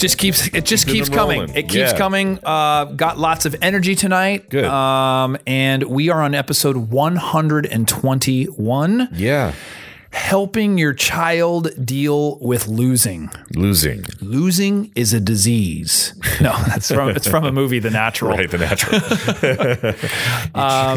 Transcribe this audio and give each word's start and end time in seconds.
Just 0.00 0.18
keeps 0.18 0.48
it 0.48 0.64
just 0.64 0.88
keeps 0.88 1.08
coming. 1.08 1.40
rolling. 1.40 1.54
It 1.56 1.68
keeps 1.68 1.92
Yeah. 1.92 1.98
coming. 1.98 2.38
Uh, 2.42 2.84
got 2.86 3.18
lots 3.18 3.46
of 3.46 3.54
energy 3.62 3.94
tonight. 3.94 4.48
Good. 4.50 4.64
Um, 4.64 5.36
and 5.46 5.84
we 5.84 6.08
are 6.10 6.22
on 6.22 6.34
episode 6.34 6.76
121, 6.90 9.08
Yeah. 9.12 9.52
Helping 10.12 10.76
your 10.76 10.92
child 10.92 11.68
deal 11.86 12.38
with 12.40 12.66
losing. 12.66 13.30
Losing. 13.54 14.04
Losing 14.20 14.90
is 14.94 15.12
a 15.12 15.20
disease. 15.20 16.14
No, 16.40 16.56
that's 16.68 16.90
from 16.90 17.10
it's 17.10 17.28
from 17.28 17.44
a 17.44 17.52
movie, 17.52 17.80
The 17.80 17.90
Natural. 17.90 18.30
Right, 18.34 18.50
the 18.50 18.56
natural. 18.56 18.98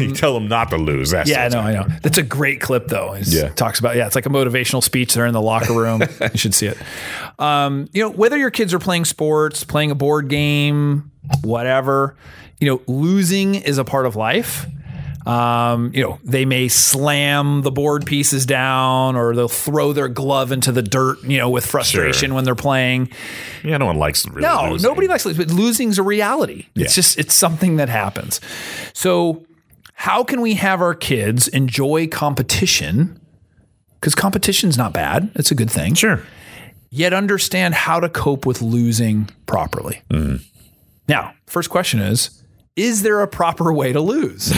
you, 0.02 0.14
tell 0.14 0.32
them 0.32 0.48
not 0.48 0.70
to 0.70 0.78
lose. 0.78 1.10
That's 1.10 1.28
Um, 1.28 1.32
Yeah, 1.34 1.44
I 1.44 1.48
know, 1.48 1.60
I 1.60 1.72
know. 1.74 1.86
That's 2.02 2.16
a 2.16 2.22
great 2.22 2.62
clip, 2.62 2.86
though. 2.88 3.12
He 3.12 3.24
Yeah. 3.38 3.50
talks 3.50 3.78
about 3.78 3.94
yeah, 3.96 4.06
it's 4.06 4.14
like 4.14 4.24
a 4.24 4.30
motivational 4.30 4.82
speech. 4.82 5.12
They're 5.12 5.26
in 5.26 5.34
the 5.34 5.42
locker 5.42 5.74
room. 5.74 6.00
you 6.32 6.38
should 6.38 6.54
see 6.54 6.66
it. 6.68 6.78
Um, 7.38 7.88
you 7.92 8.02
know, 8.02 8.08
whether 8.08 8.38
your 8.38 8.50
kids 8.50 8.72
are 8.72 8.78
playing 8.78 9.04
sports, 9.04 9.64
playing 9.64 9.90
a 9.90 9.94
board 9.94 10.28
game, 10.28 11.10
whatever, 11.42 12.16
you 12.58 12.66
know, 12.70 12.80
losing 12.86 13.54
is 13.54 13.76
a 13.76 13.84
part 13.84 14.06
of 14.06 14.16
life. 14.16 14.64
Um, 15.26 15.90
you 15.94 16.02
know, 16.02 16.18
they 16.22 16.44
may 16.44 16.68
slam 16.68 17.62
the 17.62 17.70
board 17.70 18.04
pieces 18.04 18.44
down, 18.44 19.16
or 19.16 19.34
they'll 19.34 19.48
throw 19.48 19.92
their 19.94 20.08
glove 20.08 20.52
into 20.52 20.70
the 20.70 20.82
dirt. 20.82 21.22
You 21.22 21.38
know, 21.38 21.48
with 21.48 21.64
frustration 21.64 22.34
when 22.34 22.44
they're 22.44 22.54
playing. 22.54 23.08
Yeah, 23.62 23.78
no 23.78 23.86
one 23.86 23.96
likes 23.96 24.26
really 24.26 24.42
No, 24.42 24.70
losing. 24.72 24.86
nobody 24.88 25.08
likes 25.08 25.24
losing, 25.24 25.46
but 25.46 25.54
losing's 25.54 25.98
a 25.98 26.02
reality. 26.02 26.66
It's 26.74 26.92
Yeah. 26.92 27.02
just 27.02 27.18
it's 27.18 27.34
something 27.34 27.76
that 27.76 27.88
happens. 27.88 28.40
So, 28.92 29.44
how 29.94 30.24
can 30.24 30.40
we 30.42 30.54
have 30.54 30.82
our 30.82 30.94
kids 30.94 31.48
enjoy 31.48 32.06
competition? 32.08 33.18
Because 34.00 34.14
competition's 34.14 34.76
not 34.76 34.92
bad; 34.92 35.30
it's 35.34 35.50
a 35.50 35.54
good 35.54 35.70
thing. 35.70 35.94
Sure. 35.94 36.20
Yet 36.90 37.12
understand 37.14 37.74
how 37.74 37.98
to 37.98 38.08
cope 38.10 38.44
with 38.44 38.60
losing 38.60 39.28
properly. 39.46 40.02
Mm-hmm. 40.10 40.36
Now, 41.08 41.32
first 41.46 41.70
question 41.70 42.00
is: 42.00 42.42
Is 42.76 43.02
there 43.02 43.20
a 43.20 43.28
proper 43.28 43.72
way 43.72 43.92
to 43.92 44.00
lose? 44.00 44.50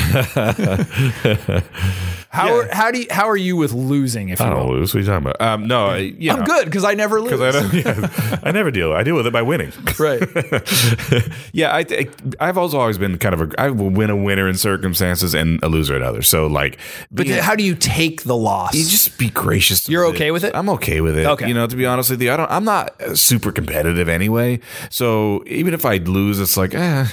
how 2.37 2.55
are, 2.57 2.69
how 2.73 2.91
do 2.91 2.99
you, 3.01 3.07
how 3.11 3.29
are 3.29 3.37
you 3.37 3.57
with 3.57 3.73
losing? 3.73 4.29
If 4.29 4.41
you 4.41 4.47
I 4.47 4.51
don't 4.51 4.67
will? 4.69 4.77
lose. 4.77 4.95
What 4.95 4.99
are 4.99 5.01
you 5.03 5.07
talking 5.07 5.27
about? 5.31 5.41
Um, 5.41 5.67
no, 5.67 5.87
I, 5.87 5.97
you 5.99 6.31
I'm 6.33 6.41
know, 6.41 6.45
good 6.47 6.65
because 6.67 6.85
I 6.85 6.95
never 6.95 7.21
lose. 7.27 7.41
I, 7.41 7.61
yeah, 7.73 8.41
I 8.43 8.53
never 8.53 8.71
deal. 8.71 8.93
I 8.93 9.03
deal 9.03 9.17
with 9.17 9.27
it 9.27 9.33
by 9.33 9.43
winning. 9.43 9.73
right. 9.99 10.21
yeah, 11.53 11.75
I 11.75 12.07
I've 12.41 12.59
also 12.59 12.79
always 12.79 12.99
been 12.99 13.19
kind 13.19 13.35
of 13.35 13.41
a. 13.53 13.61
I 13.61 13.71
will 13.71 13.91
win 13.91 14.11
a 14.11 14.17
winner 14.17 14.49
in 14.49 14.57
circumstances 14.57 15.35
and 15.35 15.63
a 15.63 15.69
loser 15.69 15.97
in 15.97 16.03
others. 16.03 16.29
So 16.29 16.47
like, 16.47 16.79
But 17.11 17.27
being- 17.27 17.43
how 17.43 17.55
do 17.55 17.65
you 17.65 17.75
take 17.75 18.23
the 18.25 18.37
loss? 18.37 18.75
you 18.75 18.85
just 18.85 19.19
be 19.19 19.31
gracious. 19.31 19.89
You're 19.89 20.07
okay 20.07 20.31
with 20.31 20.45
it? 20.45 20.55
I'm 20.55 20.69
okay 20.71 21.01
with 21.01 21.19
it. 21.19 21.27
Okay. 21.27 21.49
You 21.49 21.55
know, 21.55 21.67
to 21.67 21.77
be 21.77 21.87
honest 21.87 22.11
with 22.11 22.21
you, 22.23 22.33
I 22.33 22.37
don't. 22.37 22.51
I'm 22.51 22.65
not 22.65 23.01
uh, 23.01 23.15
super 23.15 23.53
competitive 23.53 24.09
anyway. 24.09 24.61
So 24.91 25.43
even 25.47 25.75
if 25.75 25.85
I 25.85 25.97
lose, 25.99 26.41
it's 26.41 26.57
like, 26.57 26.75
eh, 26.75 27.07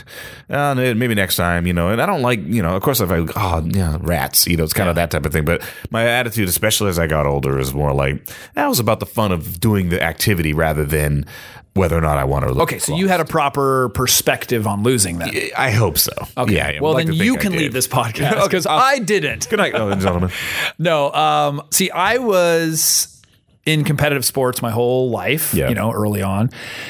uh, 0.50 0.74
maybe 0.76 1.16
next 1.16 1.36
time. 1.36 1.66
You 1.68 1.74
know, 1.74 1.90
and 1.90 2.02
I 2.02 2.06
don't 2.06 2.22
like. 2.22 2.40
You 2.46 2.62
know, 2.62 2.76
of 2.76 2.82
course, 2.84 3.00
if 3.00 3.12
I 3.12 3.26
oh 3.36 3.66
yeah, 3.66 3.98
rats. 4.02 4.48
You 4.48 4.58
know, 4.58 4.64
it's 4.64 4.74
kind 4.74 4.90
of 4.90 4.96
that 4.96 5.10
type 5.14 5.26
of 5.26 5.32
thing. 5.32 5.46
But 5.46 5.62
my 5.90 6.06
attitude, 6.06 6.50
especially 6.50 6.90
as 6.90 7.00
I 7.00 7.08
got 7.08 7.26
older, 7.26 7.58
is 7.60 7.74
more 7.74 7.94
like 7.94 8.30
that 8.56 8.68
was 8.68 8.80
about 8.80 9.00
the 9.00 9.06
fun 9.06 9.32
of 9.32 9.60
doing 9.60 9.90
the 9.90 10.02
activity 10.04 10.54
rather 10.54 10.84
than 10.84 11.26
whether 11.76 11.98
or 11.98 12.02
not 12.02 12.20
I 12.20 12.24
want 12.24 12.46
to. 12.46 12.62
Okay, 12.62 12.78
so 12.78 12.96
you 12.96 13.08
had 13.08 13.20
a 13.20 13.26
proper 13.26 13.90
perspective 13.90 14.68
on 14.68 14.84
losing 14.84 15.18
that. 15.18 15.34
I 15.58 15.72
hope 15.72 15.98
so. 15.98 16.12
Okay. 16.38 16.56
Yeah. 16.56 16.68
I 16.68 16.80
well, 16.80 16.94
like 16.94 17.08
then 17.08 17.16
you 17.16 17.36
can 17.38 17.54
leave 17.54 17.74
this 17.74 17.88
podcast 17.88 18.44
because 18.44 18.68
I 18.68 19.00
didn't. 19.00 19.50
Good 19.50 19.58
night, 19.58 19.74
ladies 19.74 19.94
and 19.94 20.02
gentlemen. 20.02 20.30
No, 20.78 21.12
um, 21.14 21.62
see, 21.72 21.90
I 21.92 22.18
was 22.18 23.22
in 23.66 23.84
competitive 23.86 24.26
sports 24.26 24.62
my 24.62 24.72
whole 24.72 25.10
life, 25.10 25.54
Yeah. 25.54 25.70
you 25.70 25.76
know, 25.76 25.92
early 25.92 26.22
on. 26.22 26.50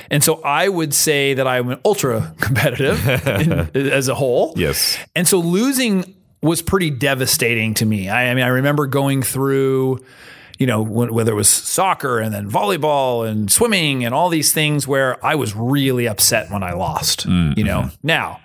And 0.09 0.23
so 0.23 0.41
I 0.41 0.67
would 0.67 0.93
say 0.93 1.33
that 1.35 1.47
I'm 1.47 1.79
ultra 1.85 2.33
competitive 2.39 3.07
in, 3.27 3.51
as 3.91 4.07
a 4.07 4.15
whole. 4.15 4.53
Yes. 4.57 4.97
And 5.15 5.27
so 5.27 5.37
losing 5.37 6.15
was 6.43 6.61
pretty 6.61 6.89
devastating 6.89 7.73
to 7.75 7.85
me. 7.85 8.09
I, 8.09 8.29
I 8.29 8.33
mean, 8.33 8.43
I 8.43 8.49
remember 8.49 8.85
going 8.85 9.23
through, 9.23 10.03
you 10.59 10.67
know, 10.67 10.83
whether 10.83 11.31
it 11.31 11.35
was 11.35 11.49
soccer 11.49 12.19
and 12.19 12.33
then 12.33 12.49
volleyball 12.49 13.27
and 13.27 13.51
swimming 13.51 14.03
and 14.03 14.13
all 14.13 14.29
these 14.29 14.51
things 14.51 14.87
where 14.87 15.23
I 15.25 15.35
was 15.35 15.55
really 15.55 16.07
upset 16.07 16.51
when 16.51 16.61
I 16.61 16.73
lost, 16.73 17.27
mm, 17.27 17.57
you 17.57 17.63
know. 17.63 17.83
Mm-hmm. 17.83 17.95
Now, 18.03 18.41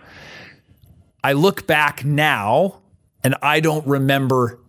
I 1.25 1.33
look 1.33 1.67
back 1.67 2.05
now 2.05 2.81
and 3.25 3.35
I 3.43 3.61
don't 3.61 3.87
remember 3.87 4.61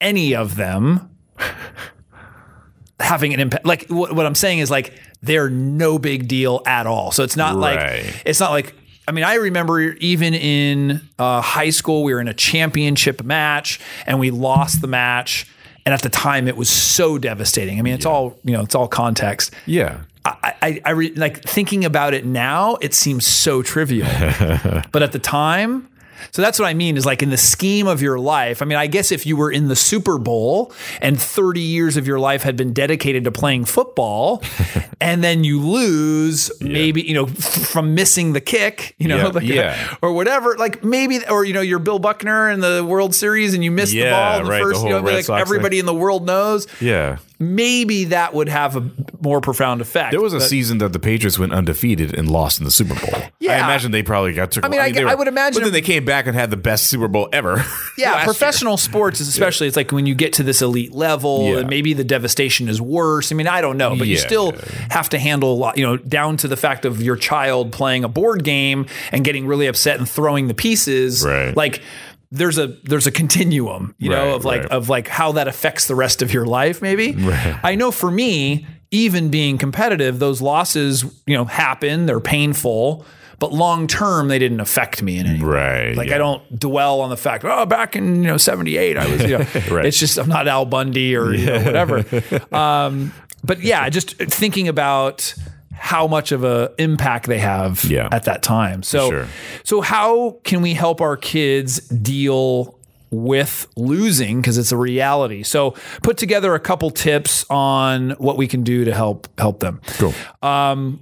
any 0.00 0.34
of 0.34 0.56
them 0.56 1.14
having 3.00 3.34
an 3.34 3.40
impact. 3.40 3.66
Like 3.66 3.86
what, 3.88 4.14
what 4.14 4.24
I'm 4.24 4.34
saying 4.34 4.60
is 4.60 4.70
like 4.70 4.94
they're 5.22 5.50
no 5.50 5.98
big 5.98 6.26
deal 6.26 6.62
at 6.64 6.86
all. 6.86 7.12
So 7.12 7.22
it's 7.22 7.36
not 7.36 7.56
like 7.56 8.22
it's 8.24 8.40
not 8.40 8.50
like 8.50 8.74
I 9.08 9.12
mean 9.12 9.24
I 9.24 9.34
remember 9.34 9.80
even 9.80 10.34
in 10.34 11.00
uh, 11.18 11.40
high 11.40 11.70
school 11.70 12.04
we 12.04 12.12
were 12.14 12.20
in 12.20 12.28
a 12.28 12.34
championship 12.34 13.24
match 13.24 13.80
and 14.06 14.20
we 14.20 14.30
lost 14.30 14.80
the 14.80 14.86
match. 14.86 15.46
And 15.86 15.94
at 15.94 16.02
the 16.02 16.10
time, 16.10 16.48
it 16.48 16.56
was 16.58 16.68
so 16.68 17.16
devastating. 17.16 17.78
I 17.78 17.82
mean, 17.82 17.94
it's 17.94 18.04
all 18.04 18.38
you 18.44 18.52
know. 18.52 18.60
It's 18.60 18.74
all 18.74 18.88
context. 18.88 19.54
Yeah. 19.64 20.02
I, 20.26 20.54
I, 20.60 20.80
I 20.84 20.90
re, 20.90 21.14
like 21.14 21.42
thinking 21.44 21.86
about 21.86 22.12
it 22.12 22.26
now. 22.26 22.76
It 22.82 22.92
seems 22.92 23.26
so 23.26 23.62
trivial, 23.62 24.06
but 24.92 25.02
at 25.02 25.12
the 25.12 25.18
time, 25.18 25.88
so 26.32 26.42
that's 26.42 26.58
what 26.58 26.66
I 26.66 26.74
mean. 26.74 26.96
Is 26.96 27.06
like 27.06 27.22
in 27.22 27.30
the 27.30 27.36
scheme 27.36 27.86
of 27.86 28.02
your 28.02 28.18
life. 28.18 28.62
I 28.62 28.64
mean, 28.64 28.78
I 28.78 28.86
guess 28.86 29.12
if 29.12 29.26
you 29.26 29.36
were 29.36 29.50
in 29.50 29.68
the 29.68 29.76
Super 29.76 30.18
Bowl 30.18 30.72
and 31.00 31.20
30 31.20 31.60
years 31.60 31.96
of 31.96 32.06
your 32.06 32.18
life 32.18 32.42
had 32.42 32.56
been 32.56 32.72
dedicated 32.72 33.24
to 33.24 33.32
playing 33.32 33.64
football, 33.64 34.42
and 35.00 35.22
then 35.22 35.44
you 35.44 35.60
lose, 35.60 36.50
maybe 36.60 37.02
you 37.02 37.14
know 37.14 37.26
from 37.26 37.94
missing 37.94 38.32
the 38.32 38.40
kick, 38.40 38.94
you 38.98 39.08
know, 39.08 39.16
Yeah, 39.16 39.26
like, 39.34 39.44
yeah. 39.44 39.96
or 40.02 40.12
whatever. 40.12 40.56
Like 40.56 40.84
maybe, 40.84 41.20
or 41.28 41.44
you 41.44 41.52
know, 41.54 41.60
you're 41.60 41.78
Bill 41.78 41.98
Buckner 41.98 42.50
in 42.50 42.60
the 42.60 42.84
World 42.84 43.14
Series 43.14 43.54
and 43.54 43.62
you 43.64 43.70
missed 43.70 43.92
the 43.92 44.10
ball 44.10 44.44
the 44.44 44.50
right, 44.50 44.62
the 44.64 44.80
you 44.82 44.88
know, 44.90 45.00
like 45.00 45.24
Sox 45.24 45.40
everybody 45.40 45.78
in 45.78 45.86
the 45.86 45.94
world 45.94 46.26
knows. 46.26 46.66
Yeah. 46.80 47.18
Maybe 47.40 48.04
that 48.06 48.34
would 48.34 48.48
have 48.48 48.74
a 48.76 48.90
more 49.20 49.40
profound 49.40 49.80
effect. 49.80 50.10
There 50.10 50.20
was 50.20 50.32
a 50.34 50.38
but- 50.38 50.48
season 50.48 50.78
that 50.78 50.92
the 50.92 50.98
Patriots 50.98 51.38
went 51.38 51.52
undefeated 51.52 52.12
and 52.18 52.28
lost 52.28 52.58
in 52.58 52.64
the 52.64 52.70
Super 52.72 52.94
Bowl. 52.94 53.22
Yeah. 53.38 53.52
I 53.52 53.56
imagine 53.58 53.92
they 53.92 54.02
probably 54.02 54.32
got 54.32 54.50
took. 54.50 54.64
I 54.64 54.68
mean, 54.68 54.80
I- 54.80 54.90
they 54.90 55.04
I 55.04 55.14
would 55.14 55.28
imagine 55.28 55.60
But 55.60 55.64
then 55.66 55.72
they 55.72 55.80
came 55.80 56.04
back 56.04 56.26
and 56.26 56.34
had 56.34 56.50
the 56.50 56.56
best 56.56 56.86
Super 56.88 57.06
Bowl 57.06 57.28
ever. 57.32 57.64
Yeah, 57.98 58.12
last 58.12 58.18
year. 58.18 58.24
professional 58.26 58.76
sports 58.76 59.20
is 59.20 59.26
especially. 59.26 59.66
It's 59.66 59.74
like 59.76 59.90
when 59.90 60.06
you 60.06 60.14
get 60.14 60.34
to 60.34 60.44
this 60.44 60.62
elite 60.62 60.92
level, 60.94 61.48
Yeah. 61.48 61.58
and 61.58 61.68
maybe 61.68 61.94
the 61.94 62.04
devastation 62.04 62.68
is 62.68 62.80
worse. 62.80 63.32
I 63.32 63.34
mean, 63.34 63.48
I 63.48 63.60
don't 63.60 63.76
know, 63.76 63.96
but 63.96 64.06
you 64.06 64.16
still 64.18 64.52
have 64.90 65.08
to 65.10 65.18
handle 65.18 65.52
a 65.52 65.56
lot. 65.58 65.76
You 65.78 65.84
know, 65.84 65.96
down 65.96 66.36
to 66.38 66.48
the 66.48 66.56
fact 66.56 66.84
of 66.84 67.02
your 67.02 67.16
child 67.16 67.72
playing 67.72 68.04
a 68.04 68.08
board 68.08 68.44
game 68.44 68.86
and 69.10 69.24
getting 69.24 69.48
really 69.48 69.66
upset 69.66 69.98
and 69.98 70.08
throwing 70.08 70.46
the 70.46 70.54
pieces. 70.54 71.24
Right. 71.26 71.56
Like 71.56 71.82
there's 72.30 72.58
a 72.58 72.66
there's 72.84 73.06
a 73.06 73.10
continuum, 73.10 73.94
you 73.98 74.10
know, 74.10 74.26
Right, 74.26 74.34
of 74.34 74.44
like 74.44 74.62
right. 74.62 74.70
of 74.70 74.88
like 74.88 75.08
how 75.08 75.32
that 75.32 75.48
affects 75.48 75.86
the 75.86 75.94
rest 75.94 76.22
of 76.22 76.32
your 76.32 76.44
life. 76.46 76.82
Maybe. 76.82 77.16
I 77.62 77.74
know 77.74 77.90
for 77.90 78.10
me, 78.10 78.66
even 78.90 79.30
being 79.30 79.58
competitive, 79.58 80.18
those 80.18 80.40
losses, 80.42 81.04
you 81.26 81.36
know, 81.36 81.44
happen. 81.44 82.06
They're 82.06 82.20
painful. 82.20 83.04
But 83.38 83.52
long 83.52 83.86
term, 83.86 84.26
they 84.28 84.40
didn't 84.40 84.58
affect 84.60 85.00
me 85.00 85.16
in 85.16 85.26
any 85.26 85.40
way. 85.40 85.48
Right. 85.48 85.96
Like 85.96 86.08
yeah. 86.08 86.16
I 86.16 86.18
don't 86.18 86.58
dwell 86.58 87.00
on 87.00 87.10
the 87.10 87.16
fact, 87.16 87.44
oh, 87.44 87.64
back 87.66 87.94
in 87.94 88.16
you 88.16 88.28
know 88.28 88.36
'78, 88.36 88.96
I 88.96 89.08
was. 89.10 89.22
You 89.22 89.38
know, 89.38 89.46
Right. 89.70 89.86
It's 89.86 89.98
just 89.98 90.18
I'm 90.18 90.28
not 90.28 90.48
Al 90.48 90.64
Bundy 90.64 91.14
or 91.16 91.32
you 91.32 91.46
know, 91.46 91.62
whatever. 91.62 92.04
um, 92.54 93.12
but 93.44 93.60
yeah, 93.60 93.88
just 93.88 94.16
thinking 94.16 94.66
about 94.66 95.32
how 95.78 96.06
much 96.06 96.32
of 96.32 96.44
a 96.44 96.72
impact 96.78 97.26
they 97.26 97.38
have 97.38 97.84
Yeah. 97.84 98.08
at 98.12 98.24
that 98.24 98.42
time. 98.42 98.82
So, 98.82 99.08
Sure. 99.10 99.26
so 99.64 99.80
how 99.80 100.38
can 100.44 100.60
we 100.62 100.74
help 100.74 101.00
our 101.00 101.16
kids 101.16 101.80
deal? 101.88 102.74
With 103.10 103.66
losing 103.74 104.42
because 104.42 104.58
it's 104.58 104.70
a 104.70 104.76
reality. 104.76 105.42
So 105.42 105.74
put 106.02 106.18
together 106.18 106.54
a 106.54 106.60
couple 106.60 106.90
tips 106.90 107.46
on 107.48 108.10
what 108.18 108.36
we 108.36 108.46
can 108.46 108.62
do 108.64 108.84
to 108.84 108.92
help 108.94 109.28
help 109.40 109.60
them. 109.60 109.80
Cool. 109.96 110.12
Um, 110.42 111.00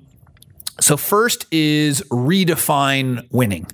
so 0.79 0.96
first 0.96 1.46
is 1.50 2.02
redefine 2.02 3.26
winning. 3.32 3.67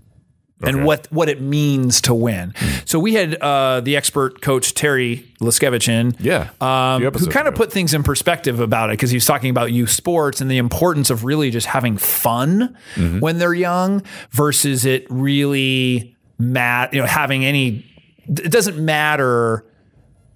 And 0.62 0.84
what 0.84 1.06
what 1.10 1.28
it 1.28 1.40
means 1.40 2.00
to 2.02 2.14
win. 2.14 2.54
So 2.84 2.98
we 2.98 3.14
had 3.14 3.34
uh, 3.36 3.80
the 3.80 3.96
expert 3.96 4.40
coach 4.42 4.74
Terry 4.74 5.26
Liskevich 5.40 5.88
in, 5.88 6.14
Yeah. 6.20 6.50
um, 6.60 7.02
who 7.02 7.26
kind 7.26 7.48
of 7.48 7.54
put 7.54 7.72
things 7.72 7.94
in 7.94 8.02
perspective 8.02 8.60
about 8.60 8.90
it 8.90 8.94
because 8.94 9.10
he 9.10 9.16
was 9.16 9.24
talking 9.24 9.50
about 9.50 9.72
youth 9.72 9.90
sports 9.90 10.40
and 10.40 10.50
the 10.50 10.58
importance 10.58 11.10
of 11.10 11.24
really 11.24 11.50
just 11.50 11.66
having 11.66 11.96
fun 11.96 12.76
Mm-hmm. 12.94 13.20
when 13.20 13.38
they're 13.38 13.54
young 13.54 14.02
versus 14.30 14.84
it 14.84 15.06
really 15.10 16.16
mat 16.38 16.92
you 16.92 17.00
know 17.00 17.06
having 17.06 17.44
any 17.44 17.84
it 18.28 18.50
doesn't 18.52 18.76
matter 18.84 19.64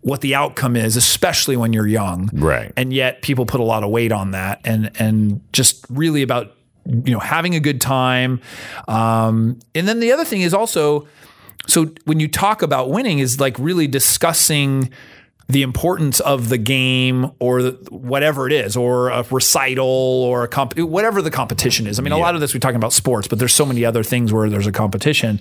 what 0.02 0.20
the 0.20 0.34
outcome 0.34 0.76
is 0.76 0.96
especially 0.96 1.56
when 1.56 1.72
you're 1.72 1.86
young 1.86 2.30
Right. 2.32 2.72
and 2.76 2.92
yet 2.92 3.22
people 3.22 3.44
put 3.46 3.60
a 3.60 3.64
lot 3.64 3.82
of 3.82 3.90
weight 3.90 4.12
on 4.12 4.30
that 4.32 4.60
and 4.64 4.90
and 4.98 5.40
just 5.52 5.84
really 5.90 6.22
about 6.22 6.52
you 6.86 7.12
know 7.12 7.18
having 7.18 7.54
a 7.54 7.60
good 7.60 7.80
time. 7.80 8.40
Um, 8.88 9.58
and 9.74 9.86
then 9.88 10.00
the 10.00 10.12
other 10.12 10.24
thing 10.24 10.42
is 10.42 10.54
also 10.54 11.06
so 11.66 11.86
when 12.04 12.20
you 12.20 12.28
talk 12.28 12.62
about 12.62 12.90
winning 12.90 13.18
is 13.18 13.40
like 13.40 13.58
really 13.58 13.86
discussing 13.86 14.90
the 15.48 15.62
importance 15.62 16.18
of 16.20 16.48
the 16.48 16.58
game 16.58 17.30
or 17.38 17.62
the, 17.62 17.70
whatever 17.90 18.48
it 18.48 18.52
is 18.52 18.76
or 18.76 19.10
a 19.10 19.22
recital 19.30 19.86
or 19.86 20.42
a 20.42 20.48
comp 20.48 20.76
whatever 20.78 21.22
the 21.22 21.30
competition 21.30 21.86
is. 21.86 21.98
I 21.98 22.02
mean 22.02 22.12
a 22.12 22.18
lot 22.18 22.34
of 22.34 22.40
this 22.40 22.52
we're 22.52 22.60
talking 22.60 22.76
about 22.76 22.92
sports 22.92 23.28
but 23.28 23.38
there's 23.38 23.54
so 23.54 23.64
many 23.64 23.84
other 23.84 24.02
things 24.02 24.32
where 24.32 24.50
there's 24.50 24.66
a 24.66 24.72
competition. 24.72 25.40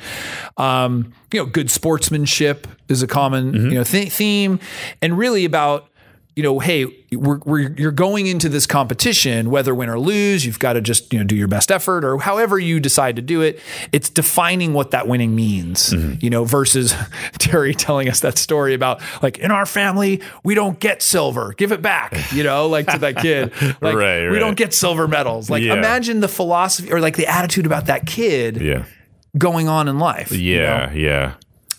Um, 0.57 1.13
you 1.31 1.39
know 1.39 1.45
good 1.45 1.71
sportsmanship 1.71 2.67
is 2.87 3.01
a 3.01 3.07
common 3.07 3.53
you 3.53 3.75
know 3.75 3.83
th- 3.83 4.11
theme 4.11 4.59
and 5.01 5.17
really 5.17 5.43
about 5.43 5.89
you 6.35 6.43
know, 6.43 6.59
hey, 6.59 6.85
we're, 7.13 7.39
we're, 7.45 7.71
you're 7.77 7.93
going 7.93 8.27
into 8.27 8.49
this 8.49 8.67
competition, 8.67 9.49
whether 9.49 9.73
win 9.73 9.89
or 9.89 9.97
lose, 9.97 10.45
you've 10.45 10.59
got 10.59 10.73
to 10.73 10.81
just, 10.81 11.13
you 11.13 11.19
know, 11.19 11.23
do 11.23 11.35
your 11.35 11.47
best 11.47 11.71
effort 11.71 12.03
or 12.03 12.19
however 12.19 12.59
you 12.59 12.81
decide 12.81 13.15
to 13.15 13.21
do 13.21 13.41
it. 13.41 13.59
It's 13.93 14.09
defining 14.09 14.73
what 14.73 14.91
that 14.91 15.07
winning 15.07 15.33
means, 15.33 15.91
mm-hmm. 15.91 16.15
you 16.19 16.29
know, 16.29 16.43
versus 16.43 16.93
Terry 17.39 17.73
telling 17.73 18.09
us 18.09 18.19
that 18.19 18.37
story 18.37 18.73
about 18.73 19.01
like 19.23 19.37
in 19.37 19.49
our 19.49 19.65
family, 19.65 20.21
we 20.43 20.55
don't 20.55 20.77
get 20.77 21.01
silver, 21.01 21.53
give 21.57 21.71
it 21.71 21.81
back, 21.81 22.33
you 22.33 22.43
know, 22.43 22.67
like 22.67 22.87
to 22.87 22.99
that 22.99 23.17
kid. 23.17 23.53
Like 23.81 23.95
Right, 23.95 24.29
we 24.29 24.39
don't 24.39 24.55
get 24.57 24.73
silver 24.73 25.07
medals. 25.07 25.49
Like 25.49 25.63
Yeah. 25.63 25.73
imagine 25.73 26.19
the 26.19 26.27
philosophy 26.27 26.91
or 26.91 26.99
like 26.99 27.17
the 27.17 27.27
attitude 27.27 27.65
about 27.65 27.87
that 27.87 28.05
kid 28.05 28.57
Yeah. 28.61 28.85
going 29.37 29.67
on 29.67 29.87
in 29.87 29.99
life. 29.99 30.31
you 30.31 30.55
Yeah. 30.55 30.91
Yeah. 30.93 31.33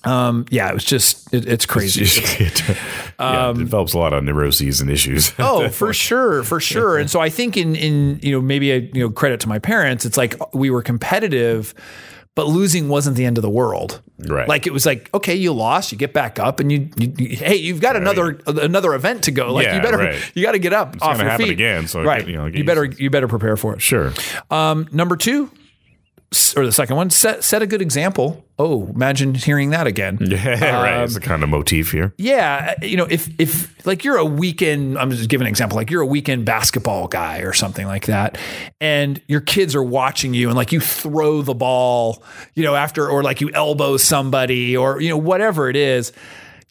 Um, 0.06 0.46
yeah, 0.50 0.68
it 0.68 0.74
was 0.74 0.84
just, 0.84 1.34
it, 1.34 1.46
it's 1.48 1.66
crazy. 1.66 2.04
yeah, 3.18 3.50
it 3.50 3.56
develops 3.58 3.92
a 3.92 3.98
lot 3.98 4.12
of 4.12 4.22
neuroses 4.24 4.80
and 4.80 4.90
issues. 4.90 5.32
Oh, 5.38 5.68
for 5.68 5.92
sure, 5.92 6.42
for 6.44 6.60
sure. 6.60 6.96
And 6.98 7.10
so 7.10 7.20
I 7.20 7.28
think 7.28 7.56
in 7.56 7.74
in 7.76 8.20
you 8.22 8.32
know 8.32 8.40
maybe 8.40 8.70
a 8.72 8.78
you 8.78 9.00
know 9.02 9.10
credit 9.10 9.40
to 9.40 9.48
my 9.48 9.58
parents, 9.58 10.04
it's 10.04 10.16
like 10.16 10.34
we 10.54 10.70
were 10.70 10.82
competitive, 10.82 11.74
but 12.34 12.46
losing 12.46 12.88
wasn't 12.88 13.16
the 13.16 13.24
end 13.24 13.38
of 13.38 13.42
the 13.42 13.50
world. 13.50 14.00
Right. 14.18 14.48
Like 14.48 14.66
it 14.66 14.72
was 14.72 14.86
like 14.86 15.12
okay, 15.14 15.34
you 15.34 15.52
lost, 15.52 15.90
you 15.92 15.98
get 15.98 16.12
back 16.12 16.38
up, 16.38 16.60
and 16.60 16.70
you, 16.70 16.88
you, 16.96 17.12
you- 17.18 17.36
hey, 17.36 17.56
you've 17.56 17.80
got 17.80 17.96
another 17.96 18.40
another 18.46 18.94
event 18.94 19.24
to 19.24 19.30
go. 19.30 19.52
Like 19.52 19.66
Yeah, 19.66 19.76
you 19.76 19.82
better 19.82 19.98
right. 19.98 20.32
you 20.36 20.42
got 20.42 20.52
to 20.52 20.58
get 20.58 20.72
up 20.72 20.94
off 20.94 21.00
gonna 21.00 21.18
your 21.24 21.30
happen 21.30 21.46
feet 21.46 21.52
again, 21.52 21.86
so 21.88 22.02
right, 22.02 22.26
you 22.26 22.36
know, 22.36 22.46
you 22.46 22.64
better 22.64 22.84
you 22.84 23.10
better 23.10 23.28
prepare 23.28 23.56
for 23.56 23.74
it. 23.74 23.82
sure. 23.82 24.12
Um, 24.50 24.88
number 24.92 25.16
two. 25.16 25.50
Or 26.56 26.66
the 26.66 26.72
second 26.72 26.96
one, 26.96 27.10
set 27.10 27.44
set 27.44 27.62
a 27.62 27.66
good 27.66 27.80
example. 27.80 28.44
Oh, 28.58 28.88
imagine 28.88 29.34
hearing 29.34 29.70
that 29.70 29.86
again. 29.86 30.18
Yeah, 30.20 30.82
right. 30.82 31.04
It's 31.04 31.14
the 31.14 31.20
kind 31.20 31.42
of 31.42 31.48
motif 31.48 31.92
here. 31.92 32.14
Yeah, 32.18 32.74
you 32.82 32.96
know, 32.96 33.06
if 33.08 33.28
if 33.38 33.86
like 33.86 34.02
you're 34.04 34.16
a 34.16 34.24
weekend, 34.24 34.98
I'm 34.98 35.10
just 35.12 35.28
giving 35.28 35.46
an 35.46 35.50
example, 35.50 35.76
like 35.76 35.90
you're 35.90 36.02
a 36.02 36.06
weekend 36.06 36.44
basketball 36.44 37.06
guy 37.06 37.38
or 37.38 37.52
something 37.52 37.86
like 37.86 38.06
that, 38.06 38.38
and 38.80 39.20
your 39.28 39.40
kids 39.40 39.74
are 39.76 39.82
watching 39.82 40.34
you, 40.34 40.48
and 40.48 40.56
like 40.56 40.72
you 40.72 40.80
throw 40.80 41.42
the 41.42 41.54
ball, 41.54 42.24
you 42.54 42.64
know, 42.64 42.74
after 42.74 43.08
or 43.08 43.22
like 43.22 43.40
you 43.40 43.50
elbow 43.54 43.96
somebody 43.96 44.76
or 44.76 45.00
you 45.00 45.08
know 45.10 45.18
whatever 45.18 45.70
it 45.70 45.76
is, 45.76 46.12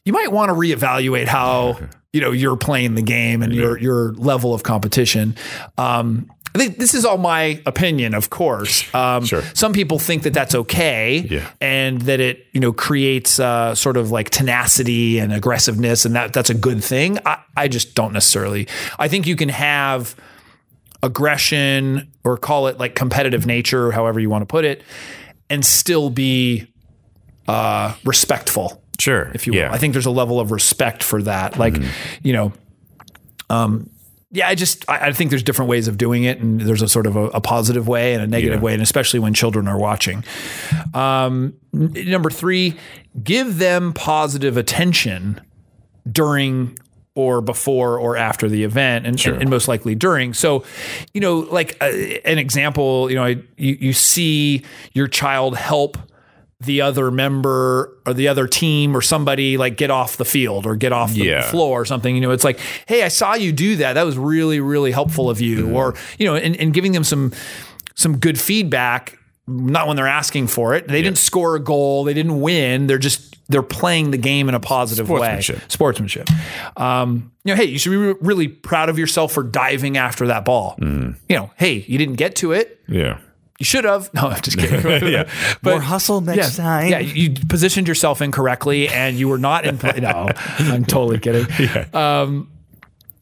you 0.04 0.12
might 0.12 0.30
want 0.32 0.50
to 0.50 0.54
reevaluate 0.54 1.26
how 1.26 1.78
you 2.12 2.20
know 2.20 2.30
you're 2.30 2.56
playing 2.56 2.94
the 2.94 3.02
game 3.02 3.42
and 3.42 3.54
your 3.54 3.78
your 3.78 4.12
level 4.14 4.52
of 4.52 4.62
competition. 4.62 5.34
Um, 5.78 6.30
I 6.56 6.58
think 6.64 6.78
this 6.78 6.94
is 6.94 7.04
all 7.04 7.18
my 7.18 7.60
opinion, 7.66 8.14
of 8.14 8.30
course. 8.30 8.84
Um, 8.94 9.24
Sure. 9.24 9.42
Some 9.54 9.72
people 9.72 9.98
think 9.98 10.22
that 10.22 10.32
that's 10.34 10.54
okay, 10.54 11.26
Yeah. 11.30 11.48
and 11.60 12.00
that 12.02 12.18
it 12.20 12.46
you 12.52 12.60
know 12.60 12.72
creates 12.72 13.38
uh, 13.38 13.74
sort 13.74 13.96
of 13.96 14.10
like 14.10 14.30
tenacity 14.30 15.18
and 15.18 15.32
aggressiveness, 15.32 16.04
and 16.06 16.14
that 16.16 16.32
that's 16.32 16.50
a 16.50 16.54
good 16.54 16.82
thing. 16.82 17.18
I, 17.26 17.38
I 17.56 17.68
just 17.68 17.94
don't 17.94 18.12
necessarily. 18.12 18.68
I 18.98 19.08
think 19.08 19.26
you 19.26 19.36
can 19.36 19.48
have 19.50 20.14
aggression 21.02 22.10
or 22.24 22.36
call 22.36 22.66
it 22.66 22.78
like 22.78 22.94
competitive 22.94 23.46
nature, 23.46 23.90
however 23.92 24.18
you 24.20 24.30
want 24.30 24.42
to 24.42 24.46
put 24.46 24.64
it, 24.64 24.82
and 25.50 25.64
still 25.64 26.10
be 26.10 26.66
uh, 27.48 27.94
respectful 28.04 28.82
Sure. 28.98 29.30
if 29.34 29.46
you 29.46 29.52
will. 29.52 29.60
yeah. 29.60 29.72
I 29.72 29.78
think 29.78 29.92
there's 29.92 30.06
a 30.06 30.10
level 30.10 30.40
of 30.40 30.50
respect 30.50 31.02
for 31.02 31.22
that. 31.22 31.58
Like, 31.58 31.76
you 32.22 32.32
know, 32.32 32.52
um, 33.50 33.88
yeah, 34.32 34.48
I 34.48 34.54
just 34.54 34.84
I, 34.88 35.08
I 35.08 35.12
think 35.12 35.30
there's 35.30 35.42
different 35.42 35.68
ways 35.70 35.88
of 35.88 35.96
doing 35.98 36.24
it, 36.24 36.38
and 36.40 36.60
there's 36.60 36.82
a 36.82 36.88
sort 36.88 37.06
of 37.06 37.16
a, 37.16 37.26
a 37.28 37.40
positive 37.40 37.86
way 37.88 38.12
and 38.14 38.22
a 38.22 38.26
negative 38.26 38.58
Yeah. 38.58 38.64
way, 38.64 38.72
and 38.74 38.82
especially 38.82 39.20
when 39.20 39.34
children 39.34 39.68
are 39.68 39.78
watching. 39.78 40.24
Um, 40.94 41.54
n- 41.74 41.92
number 42.06 42.30
three, 42.30 42.76
give 43.22 43.58
them 43.58 43.92
positive 43.92 44.56
attention 44.56 45.40
during 46.10 46.78
or 47.14 47.40
before 47.40 47.98
or 47.98 48.16
after 48.16 48.46
the 48.48 48.62
event 48.62 49.06
and, 49.06 49.24
and, 49.26 49.40
and 49.40 49.48
most 49.50 49.68
likely 49.68 49.94
during 49.94 50.34
so 50.34 50.62
you 51.14 51.20
know 51.20 51.38
like 51.38 51.74
uh, 51.80 51.86
an 52.26 52.36
example 52.38 53.08
you 53.08 53.16
know 53.16 53.24
I, 53.24 53.36
you, 53.56 53.78
you 53.80 53.92
see 53.94 54.62
your 54.92 55.08
child 55.08 55.56
help 55.56 55.96
the 56.66 56.80
other 56.82 57.10
member 57.10 57.96
or 58.04 58.12
the 58.12 58.28
other 58.28 58.46
team 58.46 58.94
or 58.96 59.00
somebody 59.00 59.56
like 59.56 59.76
get 59.76 59.90
off 59.90 60.16
the 60.16 60.24
field 60.24 60.66
or 60.66 60.76
get 60.76 60.92
off 60.92 61.12
the 61.14 61.20
Yeah. 61.24 61.50
floor 61.50 61.80
or 61.80 61.84
something 61.84 62.14
you 62.14 62.20
know 62.20 62.30
it's 62.32 62.44
like 62.44 62.58
hey 62.86 63.02
i 63.02 63.08
saw 63.08 63.34
you 63.34 63.52
do 63.52 63.76
that. 63.76 63.94
That 63.94 64.04
was 64.04 64.18
really 64.18 64.60
really 64.60 64.90
helpful 64.92 65.30
of 65.30 65.40
you 65.40 65.72
or 65.74 65.94
you 66.18 66.26
know 66.26 66.36
and, 66.36 66.54
and 66.56 66.74
giving 66.74 66.92
them 66.92 67.04
some 67.04 67.32
some 67.94 68.18
good 68.18 68.38
feedback 68.38 69.18
not 69.48 69.86
when 69.86 69.96
they're 69.96 70.08
asking 70.08 70.48
for 70.48 70.74
it. 70.74 70.88
They 70.88 71.02
didn't 71.02 71.18
score 71.18 71.54
a 71.54 71.60
goal. 71.60 72.02
They 72.02 72.14
didn't 72.14 72.40
win. 72.40 72.88
They're 72.88 72.98
just 72.98 73.36
they're 73.48 73.62
playing 73.62 74.10
the 74.10 74.18
game 74.18 74.48
in 74.48 74.56
a 74.56 74.60
positive 74.60 75.08
way. 75.08 75.18
Sportsmanship. 75.18 75.70
sportsmanship. 75.70 76.28
Um, 76.76 77.30
you 77.44 77.52
know 77.54 77.56
hey 77.56 77.66
you 77.66 77.78
should 77.78 77.90
be 77.90 77.96
re- 77.96 78.14
really 78.20 78.48
proud 78.48 78.88
of 78.88 78.98
yourself 78.98 79.32
for 79.32 79.42
diving 79.44 79.96
after 79.96 80.26
that 80.26 80.44
ball. 80.44 80.74
You 80.80 81.14
know 81.30 81.50
hey 81.56 81.84
you 81.86 81.96
didn't 81.96 82.16
get 82.16 82.34
to 82.36 82.52
it. 82.52 82.80
Yeah. 82.88 83.18
You 83.58 83.64
should 83.64 83.84
have. 83.84 84.12
No, 84.12 84.28
I'm 84.28 84.40
just 84.42 84.58
kidding. 84.58 85.12
Yeah. 85.12 85.28
But 85.62 85.70
More 85.70 85.80
hustle 85.80 86.20
next 86.20 86.58
yeah, 86.58 86.64
time. 86.64 86.90
Yeah, 86.90 86.98
you 86.98 87.34
positioned 87.48 87.88
yourself 87.88 88.20
incorrectly, 88.20 88.88
and 88.88 89.16
you 89.16 89.28
were 89.28 89.38
not 89.38 89.64
in. 89.64 89.78
Play. 89.78 90.00
No, 90.00 90.28
I'm 90.58 90.84
totally 90.84 91.18
kidding. 91.18 91.46
Um, 91.92 92.50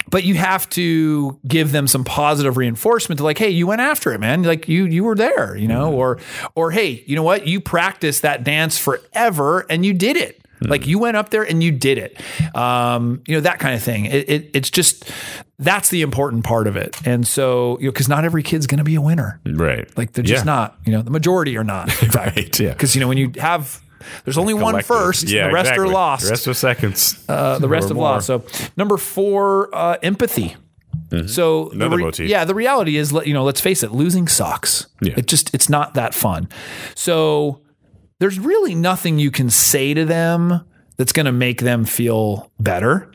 but 0.09 0.25
you 0.25 0.35
have 0.35 0.69
to 0.71 1.39
give 1.47 1.73
them 1.73 1.89
some 1.89 2.05
positive 2.05 2.57
reinforcement 2.57 3.19
to 3.19 3.25
like, 3.25 3.39
hey, 3.39 3.51
you 3.51 3.67
went 3.67 3.81
after 3.81 4.13
it, 4.13 4.21
man. 4.21 4.43
Like 4.43 4.69
you 4.69 4.85
you 4.85 5.05
were 5.05 5.15
there, 5.15 5.57
you 5.57 5.67
know, 5.69 5.93
or 5.93 6.19
or 6.55 6.71
hey, 6.71 7.03
you 7.07 7.17
know 7.17 7.23
what? 7.23 7.47
You 7.47 7.61
practiced 7.61 8.23
that 8.23 8.45
dance 8.45 8.79
forever 8.79 9.67
and 9.71 9.85
you 9.85 9.93
did 9.93 10.17
it. 10.17 10.45
Like 10.61 10.87
you 10.87 10.99
went 10.99 11.17
up 11.17 11.31
there 11.31 11.43
and 11.43 11.63
you 11.63 11.73
did 11.73 11.99
it. 11.99 12.21
Um, 12.57 13.23
you 13.27 13.35
know, 13.35 13.41
that 13.41 13.59
kind 13.59 13.75
of 13.75 13.83
thing. 13.83 14.07
It, 14.07 14.29
it, 14.29 14.51
it's 14.55 14.71
just 14.71 15.11
that's 15.59 15.89
the 15.91 16.03
important 16.03 16.45
part 16.45 16.67
of 16.67 16.77
it. 16.77 16.97
And 17.07 17.27
so, 17.27 17.79
you 17.79 17.87
know, 17.87 17.93
because 17.93 18.09
not 18.09 18.25
every 18.25 18.43
kid's 18.43 18.67
gonna 18.67 18.85
be 18.85 18.95
a 18.97 19.01
winner. 19.01 19.41
Right. 19.47 19.89
Like 19.97 20.13
they're 20.13 20.25
just 20.25 20.45
Yeah. 20.45 20.53
not, 20.53 20.79
you 20.85 20.93
know, 20.93 21.03
the 21.03 21.11
majority 21.11 21.57
are 21.57 21.65
not. 21.65 21.91
Right, 22.15 22.59
yeah. 22.59 22.71
Because 22.73 22.95
you 22.95 23.01
know 23.01 23.09
when 23.09 23.19
you 23.19 23.33
have, 23.39 23.81
there's 24.25 24.37
only 24.39 24.53
one 24.55 24.73
Collective. 24.73 24.87
first, 24.87 25.29
Yeah, 25.31 25.47
the 25.49 25.55
rest 25.55 25.69
exactly. 25.71 25.85
are 25.91 25.93
lost. 25.93 26.25
The 26.25 26.31
rest 26.31 26.49
are 26.49 26.55
seconds. 26.55 27.25
uh, 27.29 27.59
the 27.59 27.69
rest 27.69 27.91
of 27.91 27.97
lost. 27.97 28.27
So 28.27 28.45
number 28.77 28.97
four, 28.97 29.75
uh, 29.75 29.97
empathy. 30.03 30.57
So 31.27 31.67
the 31.67 31.77
Another 31.77 31.99
motif. 31.99 32.29
yeah, 32.29 32.45
the 32.45 32.55
reality 32.57 32.97
is, 32.97 33.13
let- 33.13 33.27
you 33.29 33.35
know, 33.35 33.45
let's 33.45 33.61
face 33.61 33.85
it, 33.85 33.93
losing 33.93 34.27
sucks. 34.27 34.87
Yeah. 35.01 35.15
It 35.17 35.27
just 35.29 35.55
it's 35.55 35.69
not 35.69 35.95
that 35.95 36.13
fun. 36.15 36.49
So 36.97 37.61
there's 38.19 38.39
really 38.41 38.75
nothing 38.75 39.19
you 39.21 39.31
can 39.31 39.49
say 39.49 39.95
to 39.95 40.05
them 40.05 40.65
that's 40.97 41.13
going 41.13 41.27
to 41.27 41.33
make 41.33 41.61
them 41.61 41.85
feel 41.85 42.51
better. 42.59 43.11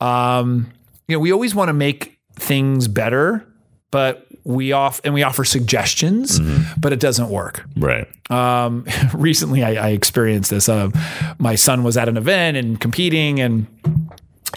Um, 0.00 0.70
you 1.08 1.16
know, 1.16 1.20
we 1.20 1.32
always 1.32 1.54
want 1.54 1.68
to 1.68 1.72
make 1.72 2.18
things 2.34 2.88
better, 2.88 3.46
but 3.90 4.26
we 4.44 4.72
off 4.72 5.00
and 5.04 5.14
we 5.14 5.22
offer 5.22 5.44
suggestions, 5.44 6.40
but 6.78 6.92
it 6.92 7.00
doesn't 7.00 7.30
work. 7.30 7.64
Right. 7.76 8.06
Um, 8.30 8.84
recently, 9.14 9.62
I, 9.62 9.88
I 9.88 9.88
experienced 9.90 10.50
this. 10.50 10.68
Uh, 10.68 10.90
my 11.38 11.54
son 11.54 11.82
was 11.82 11.96
at 11.96 12.08
an 12.08 12.16
event 12.16 12.56
and 12.56 12.80
competing, 12.80 13.40
and 13.40 13.66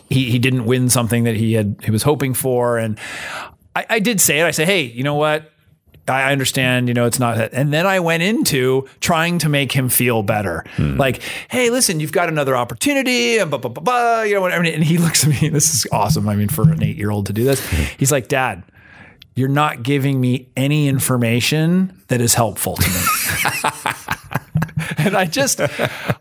he 0.09 0.29
he 0.31 0.39
didn't 0.39 0.65
win 0.65 0.89
something 0.89 1.23
that 1.23 1.35
he 1.35 1.53
had 1.53 1.77
he 1.83 1.91
was 1.91 2.03
hoping 2.03 2.33
for, 2.33 2.77
and 2.77 2.99
I, 3.75 3.85
I 3.89 3.99
did 3.99 4.19
say 4.19 4.39
it. 4.39 4.45
I 4.45 4.51
said, 4.51 4.67
"Hey, 4.67 4.83
you 4.83 5.03
know 5.03 5.15
what? 5.15 5.51
I 6.09 6.31
understand, 6.31 6.87
you 6.87 6.93
know, 6.93 7.05
it's 7.05 7.19
not. 7.19 7.37
And 7.53 7.73
then 7.73 7.85
I 7.85 7.99
went 7.99 8.23
into 8.23 8.87
trying 9.01 9.39
to 9.39 9.49
make 9.49 9.71
him 9.71 9.89
feel 9.89 10.23
better. 10.23 10.63
Hmm. 10.75 10.97
Like, 10.97 11.21
hey, 11.49 11.69
listen, 11.69 11.99
you've 11.99 12.11
got 12.11 12.29
another 12.29 12.55
opportunity, 12.55 13.37
and 13.37 13.49
blah, 13.49 13.59
blah, 13.59 13.69
blah, 13.69 13.83
blah, 13.83 14.21
you 14.23 14.35
know, 14.35 14.41
whatever. 14.41 14.63
And 14.63 14.83
he 14.83 14.97
looks 15.05 15.25
at 15.27 15.41
me, 15.41 15.49
this 15.49 15.73
is 15.73 15.87
awesome. 15.91 16.29
I 16.29 16.35
mean, 16.35 16.49
for 16.49 16.63
an 16.63 16.81
eight 16.81 16.97
year 16.97 17.11
old 17.11 17.25
to 17.27 17.33
do 17.33 17.43
this, 17.43 17.59
hmm. 17.69 17.83
he's 17.97 18.11
like, 18.11 18.27
Dad, 18.27 18.63
you're 19.35 19.47
not 19.49 19.83
giving 19.83 20.19
me 20.19 20.47
any 20.55 20.87
information 20.87 22.01
that 22.07 22.21
is 22.21 22.33
helpful 22.33 22.75
to 22.75 22.89
me. 22.89 22.95
and 24.97 25.15
I 25.15 25.25
just, 25.25 25.61
I 25.61 25.69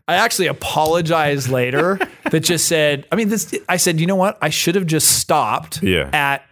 actually 0.09 0.49
apologized 0.49 1.49
later 1.49 1.99
that 2.31 2.41
just 2.41 2.67
said, 2.67 3.07
I 3.11 3.17
mean, 3.17 3.29
this, 3.29 3.55
I 3.69 3.79
said, 3.79 4.01
you 4.01 4.07
know 4.07 4.17
what? 4.17 4.37
I 4.43 4.51
should 4.51 4.75
have 4.75 4.87
just 4.87 5.19
stopped 5.19 5.83
Yeah. 5.83 6.11
at 6.13 6.43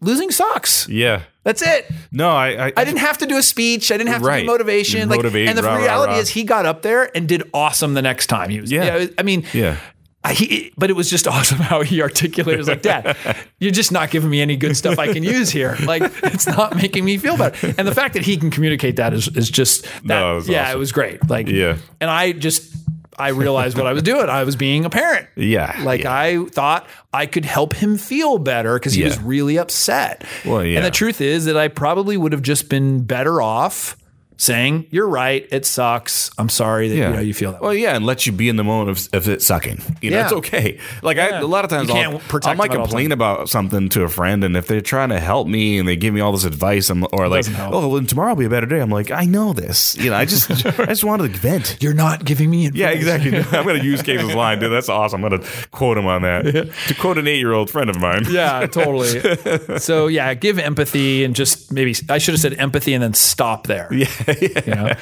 losing 0.00 0.30
socks. 0.30 0.88
Yeah. 0.88 1.22
That's 1.44 1.62
it. 1.62 1.90
No, 2.12 2.30
I 2.30 2.66
I, 2.66 2.72
I 2.76 2.84
didn't 2.84 2.98
have 2.98 3.18
to 3.18 3.26
do 3.26 3.36
a 3.38 3.42
speech. 3.42 3.90
I 3.90 3.96
didn't 3.96 4.10
have 4.10 4.20
to 4.22 4.26
Right. 4.28 4.40
do 4.40 4.46
motivation. 4.46 5.08
Like, 5.08 5.18
Motivate, 5.18 5.48
and 5.48 5.56
the 5.56 5.62
rah, 5.62 5.74
rah, 5.76 5.80
reality 5.82 6.12
rah. 6.12 6.18
is, 6.18 6.28
he 6.28 6.44
got 6.44 6.66
up 6.66 6.82
there 6.82 7.10
and 7.16 7.26
did 7.28 7.42
awesome 7.54 7.94
the 7.94 8.02
next 8.02 8.26
time. 8.26 8.50
He 8.50 8.60
was, 8.60 8.70
Yeah. 8.70 8.96
yeah. 8.98 9.06
I 9.18 9.22
mean, 9.22 9.44
Yeah. 9.54 9.76
I- 10.22 10.34
he, 10.34 10.70
but 10.76 10.90
it 10.90 10.92
was 10.96 11.08
just 11.08 11.26
awesome 11.34 11.56
how 11.58 11.80
he 11.82 12.02
articulated. 12.02 12.56
It 12.56 12.58
was 12.58 12.68
like, 12.68 12.82
Dad, 12.82 13.16
you're 13.58 13.70
just 13.72 13.90
not 13.90 14.10
giving 14.10 14.28
me 14.28 14.42
any 14.42 14.54
good 14.56 14.76
stuff 14.76 14.98
I 14.98 15.10
can 15.14 15.22
use 15.22 15.48
here. 15.50 15.78
Like, 15.86 16.02
it's 16.24 16.46
not 16.46 16.76
making 16.76 17.06
me 17.06 17.16
feel 17.16 17.38
better. 17.38 17.74
And 17.78 17.88
the 17.88 17.94
fact 17.94 18.12
that 18.14 18.22
he 18.24 18.36
can 18.36 18.50
communicate 18.50 18.96
that 18.96 19.14
is, 19.14 19.28
is 19.28 19.48
just 19.50 19.84
that. 19.84 20.04
No, 20.04 20.36
it 20.38 20.46
yeah, 20.48 20.64
awesome. 20.64 20.76
it 20.76 20.78
was 20.78 20.92
great. 20.92 21.26
Like, 21.30 21.48
Yeah. 21.48 21.78
And 22.02 22.10
I 22.10 22.32
just, 22.32 22.79
I 23.18 23.28
realized 23.28 23.76
what 23.76 23.86
I 23.86 23.92
was 23.92 24.02
doing. 24.02 24.28
I 24.30 24.44
was 24.44 24.56
being 24.56 24.84
a 24.86 24.90
parent. 24.90 25.26
Yeah, 25.36 25.78
Like 25.84 26.02
yeah. 26.04 26.12
I 26.14 26.44
thought 26.46 26.88
I 27.12 27.26
could 27.26 27.44
help 27.44 27.74
him 27.74 27.98
feel 27.98 28.38
better 28.38 28.78
because 28.78 28.94
he 28.94 29.02
Yeah. 29.02 29.08
was 29.08 29.18
really 29.20 29.58
upset. 29.58 30.24
Well, 30.46 30.64
yeah. 30.64 30.76
And 30.78 30.86
the 30.86 30.90
truth 30.90 31.20
is 31.20 31.44
that 31.44 31.56
I 31.56 31.68
probably 31.68 32.16
would 32.16 32.32
have 32.32 32.42
just 32.42 32.68
been 32.70 33.02
better 33.02 33.42
off 33.42 33.96
saying, 34.40 34.86
"You're 34.90 35.08
right. 35.08 35.46
It 35.50 35.66
sucks. 35.66 36.30
I'm 36.38 36.48
sorry 36.48 36.88
that 36.88 36.96
you 36.96 37.02
know 37.02 37.20
you 37.20 37.34
feel 37.34 37.52
that." 37.52 37.60
way. 37.60 37.66
Well, 37.66 37.74
yeah, 37.74 37.94
and 37.94 38.06
let 38.06 38.26
you 38.26 38.32
be 38.32 38.48
in 38.48 38.56
the 38.56 38.64
moment 38.64 38.90
of, 38.90 39.08
of 39.14 39.28
it 39.28 39.42
sucking. 39.42 39.80
You 40.00 40.10
know, 40.10 40.16
Yeah. 40.16 40.24
it's 40.24 40.32
okay. 40.32 40.78
Like 41.02 41.18
I, 41.18 41.38
a 41.38 41.46
lot 41.46 41.64
of 41.64 41.70
times, 41.70 41.90
I'll, 41.90 42.20
I 42.44 42.54
might 42.54 42.70
them 42.70 42.72
at 42.72 42.78
all 42.78 42.86
complain 42.86 43.12
about 43.12 43.48
something 43.48 43.88
to 43.90 44.02
a 44.02 44.08
friend, 44.08 44.42
and 44.44 44.56
if 44.56 44.66
they're 44.66 44.80
trying 44.80 45.10
to 45.10 45.20
help 45.20 45.46
me 45.46 45.78
and 45.78 45.86
they 45.86 45.96
give 45.96 46.14
me 46.14 46.20
all 46.20 46.32
this 46.32 46.44
advice, 46.44 46.90
I'm, 46.90 47.06
or 47.12 47.28
like, 47.28 47.46
oh, 47.58 47.88
well, 47.88 48.04
tomorrow 48.04 48.30
will 48.30 48.36
be 48.40 48.46
a 48.46 48.50
better 48.50 48.66
day. 48.66 48.80
I'm 48.80 48.90
like, 48.90 49.10
I 49.10 49.24
know 49.26 49.52
this. 49.52 49.96
You 49.96 50.10
know, 50.10 50.16
I 50.16 50.24
just, 50.24 50.50
I 50.78 50.86
just 50.86 51.04
wanted 51.04 51.32
to 51.32 51.38
vent. 51.38 51.76
You're 51.80 51.94
not 51.94 52.24
giving 52.24 52.50
me 52.50 52.66
advice. 52.66 52.80
Yeah, 52.80 52.90
exactly. 52.90 53.36
I'm 53.58 53.64
going 53.64 53.78
to 53.78 53.84
use 53.84 54.02
Case's 54.02 54.34
line, 54.34 54.58
dude. 54.58 54.72
That's 54.72 54.88
awesome. 54.88 55.22
I'm 55.24 55.30
going 55.30 55.42
to 55.42 55.68
quote 55.68 55.98
him 55.98 56.06
on 56.06 56.22
that. 56.22 56.44
To 56.88 56.94
quote 56.94 57.18
an 57.18 57.28
eight-year-old 57.28 57.70
friend 57.70 57.90
of 57.90 58.00
mine. 58.00 58.22
Yeah, 58.30 58.66
totally. 58.66 59.78
so 59.78 60.06
yeah, 60.06 60.32
give 60.34 60.58
empathy 60.58 61.24
and 61.24 61.34
just 61.36 61.72
maybe 61.72 61.94
I 62.08 62.18
should 62.18 62.32
have 62.34 62.40
said 62.40 62.54
empathy 62.54 62.94
and 62.94 63.02
then 63.02 63.14
stop 63.14 63.66
there. 63.66 63.88
Yeah. 63.92 64.06
You 64.66 64.74
know? 64.74 64.92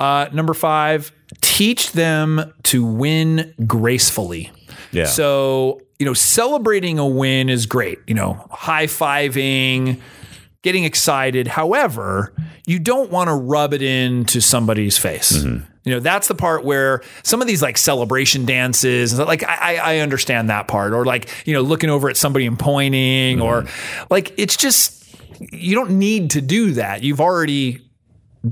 uh, 0.00 0.28
number 0.32 0.54
five, 0.54 1.12
teach 1.40 1.92
them 1.92 2.52
to 2.64 2.84
win 2.84 3.54
gracefully. 3.66 4.50
Yeah. 4.92 5.04
So 5.06 5.80
you 5.98 6.06
know, 6.06 6.14
celebrating 6.14 6.98
a 6.98 7.06
win 7.06 7.48
is 7.48 7.66
great. 7.66 7.98
You 8.06 8.14
know, 8.14 8.44
high 8.50 8.86
fiving. 8.86 10.00
Getting 10.62 10.84
excited. 10.84 11.48
However, 11.48 12.32
you 12.66 12.78
don't 12.78 13.10
want 13.10 13.26
to 13.28 13.34
rub 13.34 13.74
it 13.74 13.82
into 13.82 14.40
somebody's 14.40 14.96
face. 14.96 15.32
Mm-hmm. 15.32 15.64
You 15.84 15.94
know, 15.94 15.98
that's 15.98 16.28
the 16.28 16.36
part 16.36 16.64
where 16.64 17.02
some 17.24 17.40
of 17.40 17.48
these 17.48 17.62
like 17.62 17.76
celebration 17.76 18.44
dances, 18.44 19.18
like 19.18 19.42
I, 19.42 19.76
I 19.76 19.98
understand 19.98 20.50
that 20.50 20.68
part, 20.68 20.92
or 20.92 21.04
like 21.04 21.28
you 21.46 21.52
know, 21.52 21.62
looking 21.62 21.90
over 21.90 22.08
at 22.08 22.16
somebody 22.16 22.46
and 22.46 22.56
pointing, 22.56 23.40
or 23.40 23.62
Mm-hmm. 23.62 24.04
like 24.10 24.32
it's 24.36 24.56
just 24.56 25.04
you 25.50 25.74
don't 25.74 25.98
need 25.98 26.30
to 26.30 26.40
do 26.40 26.72
that. 26.74 27.02
You've 27.02 27.20
already 27.20 27.80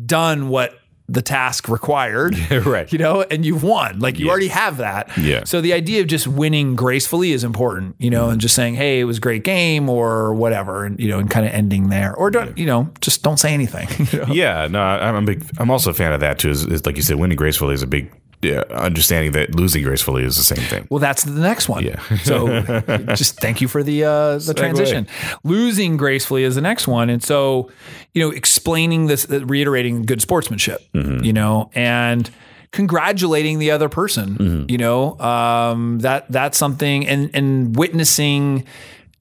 done 0.07 0.49
what 0.49 0.81
the 1.11 1.23
task 1.23 1.69
required, 1.69 2.39
Right. 2.51 2.91
You 2.93 2.99
know, 2.99 3.23
and 3.23 3.45
you've 3.45 3.65
won. 3.65 3.99
Like 3.99 4.19
you 4.19 4.31
already 4.31 4.49
have 4.49 4.77
that. 4.77 5.11
Yeah. 5.19 5.43
So 5.45 5.61
the 5.61 5.73
idea 5.73 6.01
of 6.03 6.07
just 6.07 6.29
winning 6.29 6.77
gracefully 6.77 7.33
is 7.33 7.43
important, 7.43 7.97
you 7.99 8.11
know, 8.11 8.31
and 8.31 8.41
just 8.41 8.55
saying, 8.55 8.77
"Hey, 8.77 9.01
it 9.01 9.05
was 9.05 9.19
a 9.19 9.21
great 9.21 9.43
game," 9.43 9.89
or 9.89 10.33
whatever, 10.35 10.85
and 10.85 10.99
you 11.01 11.09
know, 11.09 11.19
and 11.19 11.29
kind 11.29 11.45
of 11.45 11.53
ending 11.53 11.89
there, 11.89 12.15
or 12.15 12.31
don't, 12.31 12.57
you 12.57 12.67
know, 12.67 12.93
just 13.01 13.25
don't 13.25 13.39
say 13.39 13.53
anything. 13.53 13.89
you 14.13 14.25
know? 14.25 14.33
Yeah, 14.33 14.69
no, 14.71 14.81
I'm 14.81 15.17
a 15.17 15.23
big. 15.23 15.45
I'm 15.59 15.71
also 15.71 15.91
a 15.91 15.95
fan 15.95 16.13
of 16.13 16.21
that 16.21 16.39
too. 16.39 16.51
Is, 16.51 16.65
is 16.67 16.87
like 16.87 16.97
you 16.97 17.03
said, 17.03 17.17
winning 17.17 17.37
gracefully 17.37 17.75
is 17.75 17.83
a 17.83 17.89
big 17.89 18.13
yeah, 18.43 18.63
understanding 18.71 19.33
that 19.33 19.55
losing 19.55 19.83
gracefully 19.83 20.25
is 20.25 20.37
the 20.37 20.43
same 20.43 20.65
thing. 20.65 20.87
Well, 20.91 20.99
that's 21.01 21.25
the 21.25 21.41
next 21.41 21.69
one. 21.69 21.85
Yeah. 21.85 22.01
so 22.25 22.63
just 23.15 23.39
thank 23.41 23.61
you 23.61 23.69
for 23.69 23.83
the 23.83 24.05
uh, 24.05 24.39
the 24.39 24.55
transition. 24.55 25.07
Losing 25.45 25.97
gracefully 25.97 26.45
is 26.45 26.55
the 26.55 26.61
next 26.61 26.89
one, 26.89 27.11
and 27.11 27.23
so 27.23 27.71
you 28.15 28.23
know, 28.23 28.31
explaining 28.31 29.07
this, 29.07 29.31
uh, 29.31 29.45
reiterating 29.47 30.03
good 30.05 30.21
sportsmanship, 30.23 30.81
Mm-hmm. 30.95 31.25
you 31.25 31.33
know, 31.33 31.71
and 31.75 32.31
congratulating 32.73 33.59
the 33.59 33.71
other 33.71 33.89
person. 33.89 34.37
Mm-hmm. 34.37 34.71
You 34.71 34.79
know, 34.79 35.19
um, 35.21 35.99
that 36.01 36.31
that's 36.31 36.57
something, 36.59 37.07
and 37.07 37.31
and 37.35 37.77
witnessing. 37.77 38.65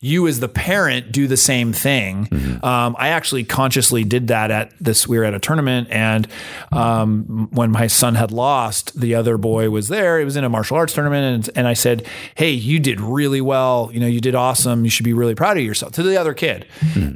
You 0.02 0.28
as 0.28 0.40
the 0.40 0.48
parent 0.48 1.12
do 1.12 1.28
the 1.28 1.36
same 1.36 1.74
thing. 1.74 2.28
Mm-hmm. 2.28 2.64
Um, 2.64 2.96
I 2.98 3.10
actually 3.10 3.44
consciously 3.44 4.06
did 4.06 4.30
that 4.30 4.50
at 4.50 4.72
this. 4.80 5.08
We 5.08 5.18
were 5.18 5.26
at 5.26 5.34
a 5.34 5.40
tournament, 5.40 5.90
and 5.92 6.26
um, 6.72 7.50
when 7.52 7.70
my 7.70 7.88
son 7.88 8.16
had 8.16 8.32
lost, 8.32 8.98
the 8.98 9.14
other 9.16 9.38
boy 9.38 9.70
was 9.70 9.90
there. 9.90 10.20
It 10.22 10.24
was 10.24 10.38
in 10.38 10.46
a 10.46 10.50
martial 10.50 10.78
arts 10.78 10.94
tournament, 10.94 11.50
and, 11.50 11.58
and 11.58 11.68
I 11.68 11.74
said, 11.74 12.08
"Hey, 12.36 12.52
you 12.52 12.80
did 12.80 13.02
really 13.02 13.42
well. 13.42 13.90
You 13.92 14.00
know, 14.00 14.08
you 14.08 14.22
did 14.22 14.36
awesome. 14.36 14.86
You 14.86 14.90
should 14.90 15.04
be 15.04 15.12
really 15.12 15.36
proud 15.36 15.58
of 15.58 15.64
yourself." 15.64 15.92
To 15.94 16.04
the 16.04 16.16
other 16.16 16.34
kid, 16.34 16.66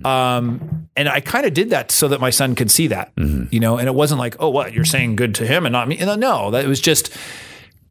um, 0.04 0.90
and 0.98 1.08
I 1.08 1.22
kind 1.22 1.46
of 1.46 1.54
did 1.54 1.70
that 1.70 1.90
so 1.90 2.10
that 2.10 2.20
my 2.20 2.32
son 2.32 2.54
could 2.54 2.70
see 2.70 2.88
that. 2.88 3.14
You 3.16 3.62
know, 3.62 3.78
and 3.78 3.88
it 3.88 3.96
wasn't 3.96 4.20
like, 4.20 4.36
"Oh, 4.40 4.50
what 4.50 4.74
you're 4.74 4.84
saying 4.84 5.16
good 5.16 5.36
to 5.36 5.48
him 5.48 5.66
and 5.66 5.72
not 5.72 5.88
me." 5.88 5.98
And 6.00 6.20
no, 6.20 6.52
that 6.52 6.68
was 6.68 6.82
just 6.82 7.16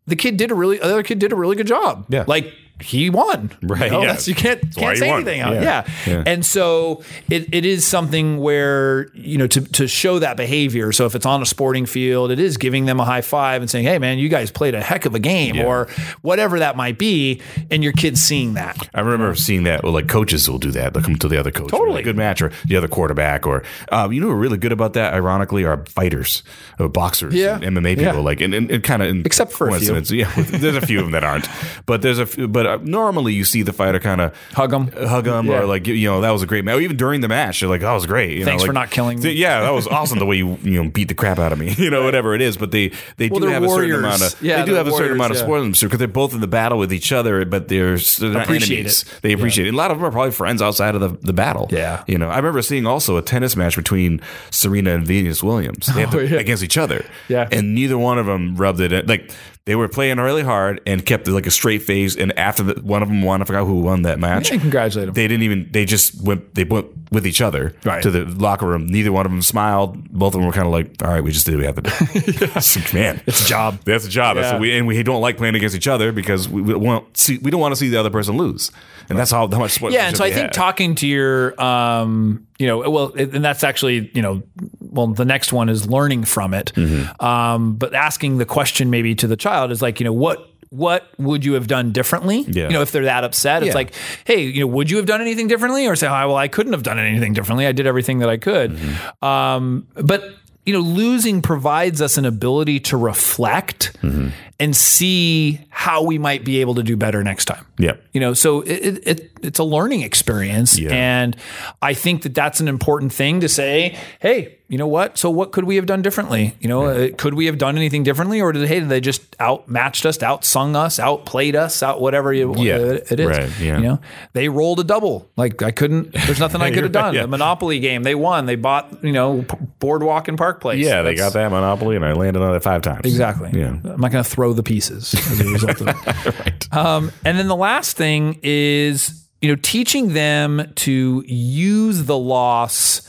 the 0.06 0.16
kid 0.16 0.37
did 0.37 0.50
a 0.50 0.54
really 0.54 0.78
the 0.78 0.84
other 0.84 1.02
kid 1.02 1.18
did 1.18 1.32
a 1.32 1.37
really 1.37 1.56
good 1.56 1.66
job. 1.66 2.06
Yeah. 2.08 2.25
Like 2.26 2.52
he 2.82 3.10
won. 3.10 3.50
Right, 3.62 3.84
You, 3.86 3.90
know, 3.90 4.00
yeah. 4.00 4.06
that's- 4.06 4.28
you 4.28 4.34
can't 4.34 4.62
why 4.76 4.82
can't 4.82 4.98
say 4.98 5.10
anything. 5.10 5.38
Yeah. 5.38 5.52
Yeah. 5.52 5.84
Yeah. 6.06 6.22
And 6.26 6.44
so 6.44 7.02
it, 7.30 7.52
it 7.54 7.64
is 7.64 7.86
something 7.86 8.38
where, 8.38 9.10
you 9.14 9.38
know, 9.38 9.46
to, 9.46 9.60
to 9.60 9.86
show 9.88 10.18
that 10.18 10.36
behavior. 10.36 10.92
So 10.92 11.06
if 11.06 11.14
it's 11.14 11.26
on 11.26 11.42
a 11.42 11.46
sporting 11.46 11.86
field, 11.86 12.30
it 12.30 12.38
is 12.38 12.56
giving 12.56 12.84
them 12.86 13.00
a 13.00 13.04
high 13.04 13.20
five 13.20 13.62
and 13.62 13.70
saying, 13.70 13.84
Hey 13.84 13.98
man, 13.98 14.18
you 14.18 14.28
guys 14.28 14.50
played 14.50 14.74
a 14.74 14.82
heck 14.82 15.06
of 15.06 15.14
a 15.14 15.18
game 15.20 15.58
or 15.60 15.86
whatever 16.22 16.58
that 16.58 16.76
might 16.76 16.98
be. 16.98 17.40
And 17.70 17.82
your 17.82 17.92
kid's 17.92 18.20
seeing 18.22 18.54
that. 18.54 18.88
I 18.94 19.00
remember 19.00 19.34
seeing 19.34 19.64
that. 19.64 19.82
Well, 19.82 19.92
like 19.92 20.08
coaches 20.08 20.48
will 20.50 20.58
do 20.58 20.70
that. 20.72 20.94
They'll 20.94 21.02
come 21.02 21.16
to 21.16 21.28
the 21.28 21.38
other 21.38 21.50
coach. 21.50 21.70
Totally. 21.70 22.02
good 22.02 22.16
match, 22.16 22.42
or 22.42 22.50
the 22.66 22.76
other 22.76 22.88
quarterback, 22.88 23.46
or 23.46 23.62
uh, 23.90 24.08
you 24.10 24.20
know, 24.20 24.26
who 24.26 24.32
are 24.32 24.36
really 24.36 24.58
good 24.58 24.72
about 24.72 24.94
that. 24.94 25.14
Ironically, 25.14 25.64
are 25.64 25.84
fighters, 25.86 26.42
or 26.78 26.88
boxers, 26.88 27.34
Yeah. 27.34 27.58
and 27.62 27.76
MMA 27.78 27.96
people. 27.98 28.22
Like, 28.22 28.40
and, 28.40 28.54
and, 28.54 28.70
and 28.70 28.82
kind 28.82 29.02
of 29.02 29.24
Except 29.24 29.52
for 29.52 29.68
a 29.68 29.78
few. 29.78 29.94
Yeah, 30.16 30.32
there's 30.36 30.76
a 30.76 30.80
few 30.86 30.98
of 30.98 31.04
them 31.06 31.12
that 31.12 31.24
aren't, 31.24 31.48
but 31.86 32.02
there's 32.02 32.18
a 32.18 32.26
few. 32.26 32.48
But 32.48 32.66
uh, 32.75 32.79
normally 32.83 33.33
you 33.35 33.45
see 33.45 33.62
the 33.62 33.73
fighter 33.73 33.99
kind 34.00 34.21
of 34.21 34.35
Hug 34.52 34.73
'em. 34.73 34.88
hug 34.93 35.25
them, 35.25 35.47
Yeah. 35.47 35.61
or 35.61 35.67
like 35.67 35.87
you 35.87 36.09
know 36.09 36.21
that 36.21 36.31
was 36.31 36.43
a 36.43 36.47
great 36.47 36.64
match. 36.64 36.81
Even 36.81 36.97
during 36.97 37.21
the 37.21 37.29
match, 37.29 37.61
they're 37.61 37.69
like, 37.69 37.81
that 37.83 37.93
was 37.93 38.07
great. 38.07 38.37
You 38.38 38.45
Thanks 38.45 38.62
know, 38.62 38.67
for 38.69 38.73
not 38.73 38.91
killing 38.91 39.19
me. 39.19 39.23
th- 39.25 39.37
Yeah, 39.38 39.61
that 39.62 39.73
was 39.73 39.87
awesome 39.99 40.19
the 40.19 40.26
way 40.26 40.37
you 40.37 40.59
you 40.62 40.83
know 40.83 40.91
beat 40.91 41.09
the 41.09 41.14
crap 41.14 41.38
out 41.38 41.52
of 41.52 41.59
me. 41.59 41.75
You 41.83 41.91
know, 41.91 42.05
whatever 42.05 42.35
it 42.35 42.41
is. 42.43 42.57
But 42.57 42.71
they 42.71 42.93
they 43.17 43.29
Well, 43.29 43.41
do 43.41 43.47
they're 43.47 43.55
have 43.55 43.62
a 43.64 43.69
certain 43.69 43.95
amount 43.97 44.23
of 44.23 44.41
Yeah, 44.43 44.59
they 44.61 44.64
do 44.67 44.73
they're 44.73 44.85
have 44.85 44.88
a 44.93 44.97
certain 44.97 45.12
amount 45.12 45.33
of 45.33 45.37
warriors, 45.37 45.41
yeah. 45.41 45.45
sportsmanship 45.47 45.88
because 45.88 45.99
they're 45.99 46.09
both 46.09 46.33
in 46.35 46.41
the 46.41 46.47
battle 46.47 46.79
with 46.79 46.93
each 46.93 47.12
other, 47.12 47.45
but 47.45 47.69
they're, 47.69 47.97
they're 47.97 48.41
Appreciate 48.43 48.76
enemies. 48.79 49.02
it. 49.02 49.23
They 49.23 49.33
appreciate 49.33 49.67
it. 49.67 49.69
And 49.71 49.75
a 49.75 49.79
lot 49.79 49.91
of 49.91 49.99
them 49.99 50.07
are 50.07 50.11
probably 50.12 50.31
friends 50.33 50.62
outside 50.62 50.95
of 50.95 51.00
the, 51.00 51.09
the 51.26 51.33
battle. 51.33 51.69
Yeah. 51.71 52.02
You 52.07 52.19
know, 52.19 52.29
I 52.29 52.37
remember 52.37 52.62
seeing 52.62 52.87
also 52.87 53.17
a 53.17 53.23
tennis 53.23 53.57
match 53.57 53.76
between 53.76 54.21
Serena 54.50 54.95
and 54.95 55.07
Venus 55.07 55.43
Williams 55.43 55.87
They 55.95 56.02
had 56.02 56.11
to- 56.12 56.19
Oh, 56.19 56.21
yeah. 56.23 56.38
against 56.38 56.62
each 56.62 56.79
other. 56.79 57.05
Yeah. 57.29 57.49
And 57.50 57.75
neither 57.75 57.99
one 57.99 58.19
of 58.19 58.26
them 58.26 58.55
rubbed 58.57 58.81
it 58.81 58.93
in. 58.93 59.07
Like, 59.07 59.31
they 59.64 59.76
were 59.76 59.87
playing 59.88 60.19
really 60.19 60.42
hard 60.42 60.81
and 60.87 61.07
kept 61.07 61.28
like 61.28 61.47
a 61.47 61.50
straight 61.50 61.83
face. 61.83 62.16
And 62.16 62.37
after 62.38 62.62
the, 62.64 62.81
one 62.83 63.00
of 63.02 63.09
them 63.09 63.23
won, 63.23 63.42
I 63.42 63.45
forgot 63.45 63.64
who 63.64 63.81
won 63.81 64.02
that 64.02 64.19
match. 64.19 64.50
And 64.50 64.61
congratulate 64.61 65.07
them. 65.07 65.14
They 65.14 65.28
didn't 65.28 65.45
even. 65.45 65.69
They 65.71 65.85
just 65.85 66.21
went. 66.23 66.54
They 66.54 66.64
went 66.64 66.87
with 67.12 67.26
each 67.26 67.40
other 67.40 67.75
Right. 67.85 68.02
to 68.02 68.11
the 68.11 68.25
locker 68.25 68.66
room. 68.66 68.87
Neither 68.87 69.12
one 69.12 69.25
of 69.26 69.31
them 69.31 69.42
smiled. 69.42 70.11
Both 70.11 70.35
of 70.35 70.40
them 70.40 70.47
were 70.47 70.52
kind 70.52 70.66
of 70.66 70.73
like, 70.73 71.00
"All 71.04 71.12
right, 71.12 71.23
we 71.23 71.31
just 71.31 71.47
did 71.47 71.54
what 71.54 71.61
we 71.61 71.66
have 71.66 71.76
to 71.76 71.83
do." 71.83 71.90
It's 72.57 72.75
like, 72.76 72.92
Man, 72.95 73.21
It's 73.26 73.42
a 73.45 73.49
job. 73.49 73.78
that's 73.85 74.04
a 74.07 74.09
job. 74.09 74.37
That's 74.37 74.47
Yeah. 74.49 74.52
what 74.54 74.61
we 74.62 74.76
and 74.76 74.87
we 74.87 75.00
don't 75.02 75.21
like 75.21 75.37
playing 75.37 75.54
against 75.54 75.76
each 75.76 75.88
other 75.88 76.11
because 76.11 76.49
we, 76.49 76.61
we 76.62 76.75
want 76.75 77.16
see 77.16 77.38
we 77.38 77.50
don't 77.50 77.61
want 77.61 77.73
to 77.73 77.76
see 77.76 77.88
the 77.88 78.00
other 78.00 78.11
person 78.11 78.37
lose, 78.37 78.73
and 79.09 79.16
that's 79.19 79.31
how 79.31 79.47
how 79.49 79.59
much 79.61 79.73
sport. 79.73 79.92
Yeah, 79.92 80.09
and 80.09 80.16
so 80.16 80.25
I 80.25 80.33
think 80.33 80.50
talking 80.52 80.95
to 80.97 81.07
your, 81.07 81.61
um, 81.62 82.47
you 82.62 82.69
know, 82.69 82.88
well, 82.88 83.12
and 83.16 83.45
that's 83.45 83.64
actually, 83.64 84.09
you 84.14 84.23
know, 84.23 84.42
well, 84.78 85.09
the 85.09 85.25
next 85.25 85.52
one 85.52 85.69
is 85.69 85.88
learning 85.88 86.23
from 86.25 86.54
it. 86.54 86.71
Mm-hmm. 86.76 87.25
Um, 87.25 87.75
but 87.75 87.92
asking 87.92 88.38
the 88.38 88.47
question 88.47 88.88
maybe 88.88 89.16
to 89.16 89.26
the 89.26 89.37
child 89.37 89.73
is 89.73 89.83
like, 89.83 89.99
you 89.99 90.04
know, 90.04 90.12
what 90.12 90.49
what 90.71 91.09
would 91.19 91.45
you 91.45 91.54
have 91.54 91.66
done 91.66 91.90
differently? 91.92 92.42
Yeah. 92.49 92.69
You 92.69 92.75
know, 92.75 92.83
if 92.83 92.92
they're 92.92 93.04
that 93.04 93.25
upset, 93.25 93.62
it's 93.62 93.71
Yeah. 93.71 93.75
like, 93.75 93.92
hey, 94.25 94.42
you 94.45 94.61
know, 94.61 94.69
would 94.69 94.90
you 94.90 94.97
have 94.99 95.07
done 95.07 95.21
anything 95.21 95.49
differently? 95.49 95.87
Or 95.88 95.97
say, 95.97 96.07
oh, 96.07 96.28
well, 96.28 96.37
I 96.37 96.47
couldn't 96.49 96.73
have 96.73 96.85
done 96.85 96.99
anything 97.00 97.33
differently. 97.35 97.66
I 97.66 97.73
did 97.73 97.87
everything 97.87 98.21
that 98.21 98.31
I 98.31 98.37
could. 98.38 98.71
Mm-hmm. 98.71 99.25
Um, 99.25 99.88
but 99.97 100.23
you 100.64 100.73
know, 100.73 100.78
losing 100.81 101.42
provides 101.42 102.00
us 102.00 102.16
an 102.16 102.25
ability 102.25 102.78
to 102.81 102.97
reflect 102.97 103.92
Mm-hmm. 104.02 104.28
And 104.62 104.76
see 104.76 105.61
how 105.71 106.02
we 106.04 106.19
might 106.19 106.45
be 106.45 106.61
able 106.61 106.75
to 106.76 106.83
do 106.85 106.97
better 106.97 107.25
next 107.25 107.47
time. 107.47 107.66
Yeah. 107.78 107.95
You 108.12 108.21
know, 108.21 108.35
so 108.35 108.61
it, 108.61 108.71
it, 108.71 109.09
it 109.09 109.31
it's 109.42 109.59
a 109.59 109.64
learning 109.64 110.02
experience, 110.02 110.78
Yeah. 110.78 110.92
and 110.92 111.37
I 111.81 111.95
think 111.95 112.23
that 112.23 112.35
that's 112.35 112.61
an 112.61 112.69
important 112.69 113.12
thing 113.12 113.40
to 113.40 113.49
say. 113.49 113.99
Hey, 114.21 114.59
you 114.69 114.78
know 114.78 114.87
what? 114.87 115.19
So 115.19 115.28
what 115.31 115.50
could 115.50 115.64
we 115.64 115.75
have 115.76 115.87
done 115.87 116.00
differently? 116.00 116.54
You 116.61 116.69
know, 116.69 116.85
uh, 116.85 117.09
could 117.19 117.35
we 117.35 117.47
have 117.47 117.59
done 117.59 117.76
anything 117.76 118.04
differently, 118.04 118.40
or 118.40 118.52
did 118.52 118.69
hey 118.69 118.78
did 118.81 118.88
they 118.88 119.00
just 119.00 119.35
outmatched 119.40 120.07
us, 120.07 120.19
outsung 120.19 120.76
us, 120.76 121.00
outplayed 121.00 121.57
us, 121.57 121.83
out 121.83 122.00
whatever 122.00 122.33
you, 122.33 122.54
Yeah. 122.57 122.76
it 123.11 123.19
is? 123.19 123.26
Right, 123.26 123.50
yeah. 123.61 123.76
You 123.78 123.83
know, 123.83 124.00
they 124.35 124.49
rolled 124.49 124.78
a 124.78 124.85
double. 124.85 125.28
Like 125.37 125.61
I 125.62 125.73
couldn't. 125.73 126.12
There's 126.12 126.38
nothing 126.40 126.61
I 126.62 126.71
could 126.71 126.83
have 126.88 126.92
done. 126.92 127.14
Yeah. 127.14 127.23
The 127.23 127.28
Monopoly 127.28 127.81
game, 127.81 128.04
they 128.04 128.14
won. 128.14 128.47
They 128.47 128.54
bought 128.57 129.02
you 129.02 129.12
know 129.12 129.45
Boardwalk 129.81 130.28
and 130.28 130.38
Park 130.38 130.61
Place. 130.61 130.78
Yeah, 130.85 131.02
they 131.02 131.16
got 131.16 131.33
that 131.33 131.50
monopoly, 131.50 131.97
and 131.97 132.04
I 132.04 132.12
landed 132.12 132.40
on 132.42 132.54
it 132.54 132.62
five 132.62 132.83
times. 132.83 133.00
Exactly. 133.04 133.50
Yeah. 133.59 133.71
I'm 133.85 134.00
not 134.00 134.12
going 134.12 134.23
to 134.25 134.31
throw 134.31 134.51
the 134.52 134.62
pieces 134.62 135.14
as 135.14 135.40
a 135.40 135.44
result 135.44 135.80
of 135.80 135.88
it. 135.88 136.68
Um, 136.73 137.12
and 137.23 137.38
then 137.38 137.49
the 137.49 137.56
last 137.56 137.99
thing 137.99 138.40
is, 138.42 139.28
you 139.42 139.49
know, 139.50 139.61
teaching 139.61 140.14
them 140.14 140.73
to 140.76 141.23
use 141.26 142.04
the 142.04 142.16
loss 142.16 143.06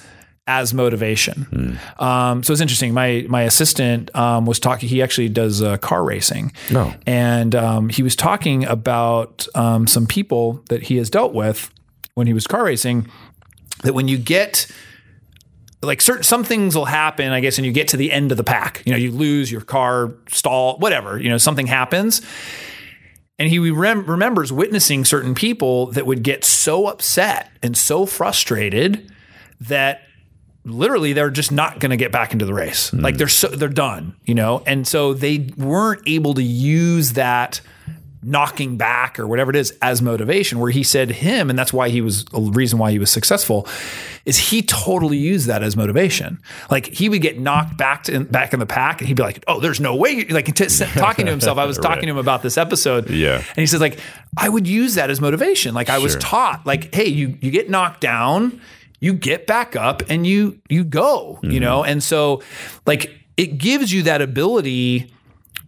as 0.48 0.74
motivation. 0.74 1.80
Um, 1.98 2.44
so 2.44 2.52
it's 2.52 2.62
interesting. 2.62 2.94
My 2.94 3.26
my 3.30 3.44
assistant 3.44 4.14
um, 4.16 4.46
was 4.46 4.60
talking. 4.60 4.90
He 4.90 5.02
actually 5.02 5.30
does 5.30 5.62
uh, 5.62 5.78
car 5.78 6.04
racing. 6.04 6.52
No. 6.72 6.94
And 7.08 7.56
um, 7.56 7.90
he 7.90 8.04
was 8.04 8.16
talking 8.16 8.66
about 8.66 9.48
um, 9.56 9.88
some 9.88 10.06
people 10.06 10.62
that 10.70 10.84
he 10.84 10.98
has 10.98 11.10
dealt 11.10 11.34
with 11.34 11.70
when 12.16 12.28
he 12.28 12.34
was 12.34 12.46
car 12.48 12.66
racing. 12.66 13.08
That 13.84 13.94
when 13.94 14.08
you 14.08 14.18
get 14.18 14.68
like 15.84 16.02
certain 16.02 16.24
some 16.24 16.44
things 16.44 16.76
will 16.76 16.86
happen, 16.86 17.32
I 17.32 17.40
guess, 17.40 17.58
and 17.58 17.66
you 17.66 17.72
get 17.72 17.90
to 17.90 17.98
the 17.98 18.12
end 18.12 18.32
of 18.32 18.38
the 18.38 18.44
pack. 18.44 18.82
You 18.86 18.92
know, 18.92 18.98
you 18.98 19.12
lose 19.12 19.52
your 19.52 19.62
car, 19.62 20.14
stall, 20.28 20.78
whatever. 20.78 21.20
You 21.20 21.30
know, 21.30 21.38
something 21.38 21.68
happens, 21.68 22.22
and 23.38 23.50
he 23.50 23.60
rem- 23.60 24.06
remembers 24.06 24.52
witnessing 24.52 25.06
certain 25.06 25.36
people 25.36 25.88
that 25.88 26.06
would 26.06 26.24
get 26.24 26.44
so 26.44 26.88
upset 26.88 27.52
and 27.62 27.78
so 27.78 28.06
frustrated 28.06 29.12
that 29.62 30.02
literally 30.66 31.14
they're 31.14 31.30
just 31.30 31.52
not 31.52 31.80
going 31.80 31.90
to 31.90 31.98
get 31.98 32.12
back 32.12 32.34
into 32.34 32.46
the 32.46 32.54
race. 32.54 32.90
Hmm. 32.90 33.00
Like 33.00 33.18
they're 33.18 33.28
so 33.28 33.48
they're 33.50 33.70
done. 33.70 34.16
You 34.24 34.36
know, 34.36 34.64
and 34.66 34.88
so 34.88 35.14
they 35.14 35.50
weren't 35.58 36.02
able 36.08 36.34
to 36.36 36.44
use 36.44 37.14
that 37.14 37.62
knocking 38.24 38.78
back 38.78 39.20
or 39.20 39.28
whatever 39.28 39.50
it 39.50 39.56
is 39.56 39.72
as 39.82 40.02
motivation 40.02 40.60
where 40.60 40.72
he 40.72 40.84
said 40.84 41.10
him 41.12 41.50
and 41.50 41.58
that's 41.58 41.74
why 41.74 41.90
he 41.90 42.02
was 42.02 42.26
a 42.34 42.40
reason 42.40 42.80
why 42.80 42.92
he 42.92 43.00
was 43.00 43.12
successful 43.12 43.68
is 44.26 44.38
he 44.38 44.62
totally 44.62 45.18
used 45.18 45.48
that 45.48 45.64
as 45.64 45.76
motivation. 45.76 46.40
Like 46.72 46.88
he 46.88 47.10
would 47.10 47.22
get 47.22 47.40
knocked 47.40 47.78
back 47.78 48.04
to, 48.04 48.22
back 48.22 48.54
in 48.54 48.60
the 48.60 48.66
pack 48.66 49.02
and 49.02 49.08
he'd 49.08 49.16
be 49.16 49.24
like 49.24 49.44
oh 49.48 49.60
there's 49.60 49.80
no 49.80 49.96
way 49.96 50.26
like 50.26 50.54
t- 50.54 50.68
talking 50.68 51.26
to 51.26 51.32
himself. 51.32 51.58
I 51.58 51.66
was 51.66 51.78
talking 51.80 52.04
to 52.04 52.10
him 52.10 52.18
about 52.18 52.42
this 52.42 52.58
episode 52.58 53.10
Yeah. 53.10 53.38
and 53.38 53.58
he 53.58 53.66
says 53.66 53.82
like 53.82 54.00
i 54.38 54.50
would 54.50 54.68
use 54.68 54.96
that 54.96 55.10
as 55.10 55.20
motivation. 55.20 55.74
Like 55.74 55.90
i 55.90 55.98
was 55.98 56.16
taught 56.18 56.66
like 56.66 56.94
hey 56.94 57.08
you 57.08 57.38
you 57.42 57.52
get 57.52 57.70
knocked 57.70 58.02
down 58.02 58.62
you 59.00 59.14
get 59.14 59.46
back 59.46 59.76
up 59.76 60.02
and 60.10 60.26
you 60.26 60.60
you 60.70 60.84
go 60.84 61.40
you 61.44 61.50
mm-hmm. 61.50 61.60
know? 61.60 61.84
And 61.84 62.02
so 62.02 62.42
like 62.86 63.12
it 63.38 63.58
gives 63.58 63.92
you 63.92 64.04
that 64.04 64.22
ability 64.22 65.12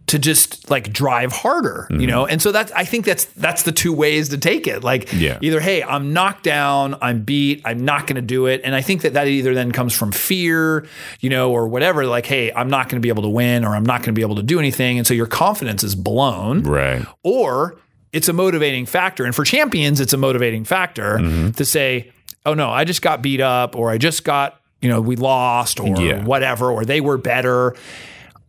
to 0.08 0.20
just 0.20 0.70
like 0.70 0.92
drive 0.92 1.32
harder, 1.32 1.88
you 1.90 2.06
know? 2.06 2.26
And 2.26 2.40
so 2.40 2.52
that's 2.52 2.70
I 2.72 2.84
think 2.84 3.04
that's 3.06 3.24
that's 3.24 3.64
the 3.64 3.72
two 3.72 3.92
ways 3.92 4.28
to 4.28 4.38
take 4.38 4.68
it. 4.68 4.84
Like 4.84 5.12
Yeah. 5.12 5.38
either 5.40 5.58
hey, 5.58 5.82
I'm 5.82 6.12
knocked 6.12 6.44
down, 6.44 6.96
I'm 7.02 7.22
beat, 7.24 7.60
I'm 7.64 7.84
not 7.84 8.06
going 8.06 8.14
to 8.14 8.22
do 8.22 8.46
it. 8.46 8.60
And 8.62 8.72
I 8.76 8.82
think 8.82 9.02
that 9.02 9.14
that 9.14 9.26
either 9.26 9.52
then 9.52 9.72
comes 9.72 9.92
from 9.92 10.12
fear, 10.12 10.86
you 11.20 11.28
know, 11.28 11.50
or 11.50 11.66
whatever 11.66 12.06
like 12.06 12.24
hey, 12.26 12.52
I'm 12.52 12.70
not 12.70 12.84
going 12.88 13.00
to 13.02 13.04
be 13.04 13.08
able 13.08 13.24
to 13.24 13.28
win 13.28 13.64
or 13.64 13.74
I'm 13.74 13.84
not 13.84 13.98
going 14.02 14.06
to 14.06 14.12
be 14.12 14.22
able 14.22 14.36
to 14.36 14.44
do 14.44 14.60
anything 14.60 14.96
and 14.98 15.04
so 15.06 15.12
your 15.12 15.26
confidence 15.26 15.82
is 15.82 15.96
blown 15.96 16.62
Right. 16.62 17.04
or 17.24 17.76
it's 18.12 18.28
a 18.28 18.32
motivating 18.32 18.86
factor. 18.86 19.24
And 19.24 19.34
for 19.34 19.44
champions, 19.44 20.00
it's 20.00 20.12
a 20.12 20.16
motivating 20.16 20.64
factor 20.64 21.18
Mm-hmm. 21.18 21.50
to 21.50 21.64
say, 21.64 22.12
oh 22.46 22.54
no, 22.54 22.70
I 22.70 22.84
just 22.84 23.02
got 23.02 23.22
beat 23.22 23.40
up, 23.40 23.74
or 23.74 23.90
I 23.90 23.98
just 23.98 24.22
got, 24.22 24.60
you 24.80 24.88
know, 24.88 25.00
we 25.00 25.16
lost, 25.16 25.80
or 25.80 26.00
Yeah. 26.00 26.22
whatever, 26.24 26.70
or 26.70 26.84
they 26.84 27.00
were 27.00 27.18
better. 27.18 27.74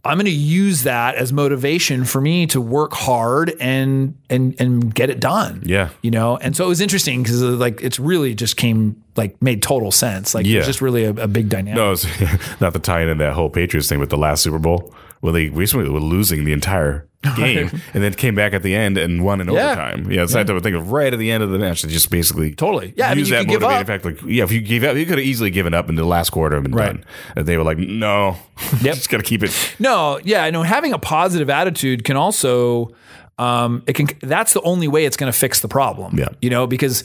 I'm 0.08 0.18
going 0.18 0.26
to 0.26 0.32
use 0.32 0.84
that 0.84 1.16
as 1.16 1.32
motivation 1.32 2.06
for 2.06 2.20
me 2.22 2.48
to 2.48 2.60
work 2.62 2.94
hard 2.94 3.54
and 3.60 4.18
and 4.30 4.60
and 4.60 4.94
get 4.94 5.10
it 5.10 5.20
done. 5.20 5.62
Yeah. 5.66 5.90
you 6.02 6.12
know. 6.12 6.38
And 6.38 6.56
so 6.56 6.66
it 6.66 6.70
was 6.70 6.82
interesting 6.82 7.24
because 7.24 7.44
uh, 7.44 7.48
like 7.52 7.82
it's 7.82 8.00
really 8.00 8.34
just 8.36 8.58
came 8.58 9.02
like 9.16 9.40
made 9.42 9.62
total 9.62 9.92
sense. 9.92 10.34
Like 10.36 10.46
Yeah. 10.46 10.60
it's 10.60 10.68
just 10.68 10.82
really 10.82 11.04
a, 11.06 11.12
a 11.12 11.28
big 11.28 11.50
dynamic. 11.50 11.76
No, 11.78 11.92
it's 11.92 12.06
not 12.62 12.74
the 12.74 12.80
tie 12.80 13.02
in 13.02 13.18
that 13.18 13.34
whole 13.34 13.50
Patriots 13.50 13.88
thing 13.90 14.00
with 14.00 14.10
the 14.10 14.18
last 14.18 14.44
Super 14.44 14.60
Bowl. 14.60 14.94
Well, 15.22 15.34
they 15.34 15.50
recently 15.50 15.90
were 15.90 16.00
losing 16.00 16.46
the 16.46 16.54
entire 16.54 17.07
game 17.36 17.70
and 17.94 18.04
then 18.04 18.14
came 18.14 18.36
back 18.36 18.54
at 18.54 18.62
the 18.64 18.76
end 18.76 18.98
and 18.98 19.24
won 19.24 19.42
in 19.42 19.48
Yeah. 19.52 19.72
overtime. 19.72 20.12
Yeah, 20.12 20.24
it's 20.24 20.34
that 20.34 20.48
type 20.48 20.56
of 20.56 20.64
thing 20.64 20.76
of 20.76 20.92
right 20.92 21.12
at 21.12 21.18
the 21.20 21.32
end 21.32 21.44
of 21.44 21.50
the 21.50 21.58
match. 21.60 21.82
They 21.82 21.90
just 21.90 22.10
basically 22.12 22.54
Totally. 22.54 22.94
Yeah, 22.96 23.08
I 23.08 23.10
mean, 23.12 23.20
use 23.20 23.30
you 23.30 23.36
that 23.36 23.42
could 23.42 23.50
give 23.50 23.62
motivating 23.62 23.96
up. 23.96 24.06
Like, 24.06 24.22
yeah, 24.32 24.44
if 24.44 24.52
you 24.52 24.62
gave 24.62 24.84
up, 24.84 24.96
you 24.96 25.06
could 25.06 25.18
have 25.18 25.26
easily 25.28 25.50
given 25.50 25.74
up 25.74 25.90
in 25.90 25.96
the 25.96 26.04
last 26.06 26.30
quarter 26.30 26.56
and 26.56 26.64
been 26.64 26.76
Right. 26.76 26.86
done. 26.94 27.04
And 27.36 27.46
they 27.48 27.58
were 27.58 27.64
like, 27.64 27.80
no, 27.80 28.38
Yep. 28.82 28.96
just 28.96 29.10
got 29.10 29.18
to 29.18 29.24
keep 29.24 29.44
it. 29.44 29.76
No, 29.80 30.20
yeah, 30.24 30.44
I 30.44 30.52
know 30.52 30.62
having 30.64 30.94
a 30.94 31.00
positive 31.00 31.50
attitude 31.50 32.04
can 32.04 32.18
also 32.18 32.94
um 33.40 33.84
it 33.88 33.94
can 33.94 34.08
that's 34.22 34.54
the 34.54 34.62
only 34.62 34.88
way 34.88 35.06
it's 35.06 35.18
going 35.18 35.32
to 35.32 35.38
fix 35.38 35.60
the 35.60 35.68
problem. 35.68 36.18
Yeah. 36.18 36.30
You 36.42 36.50
know, 36.50 36.66
because 36.68 37.04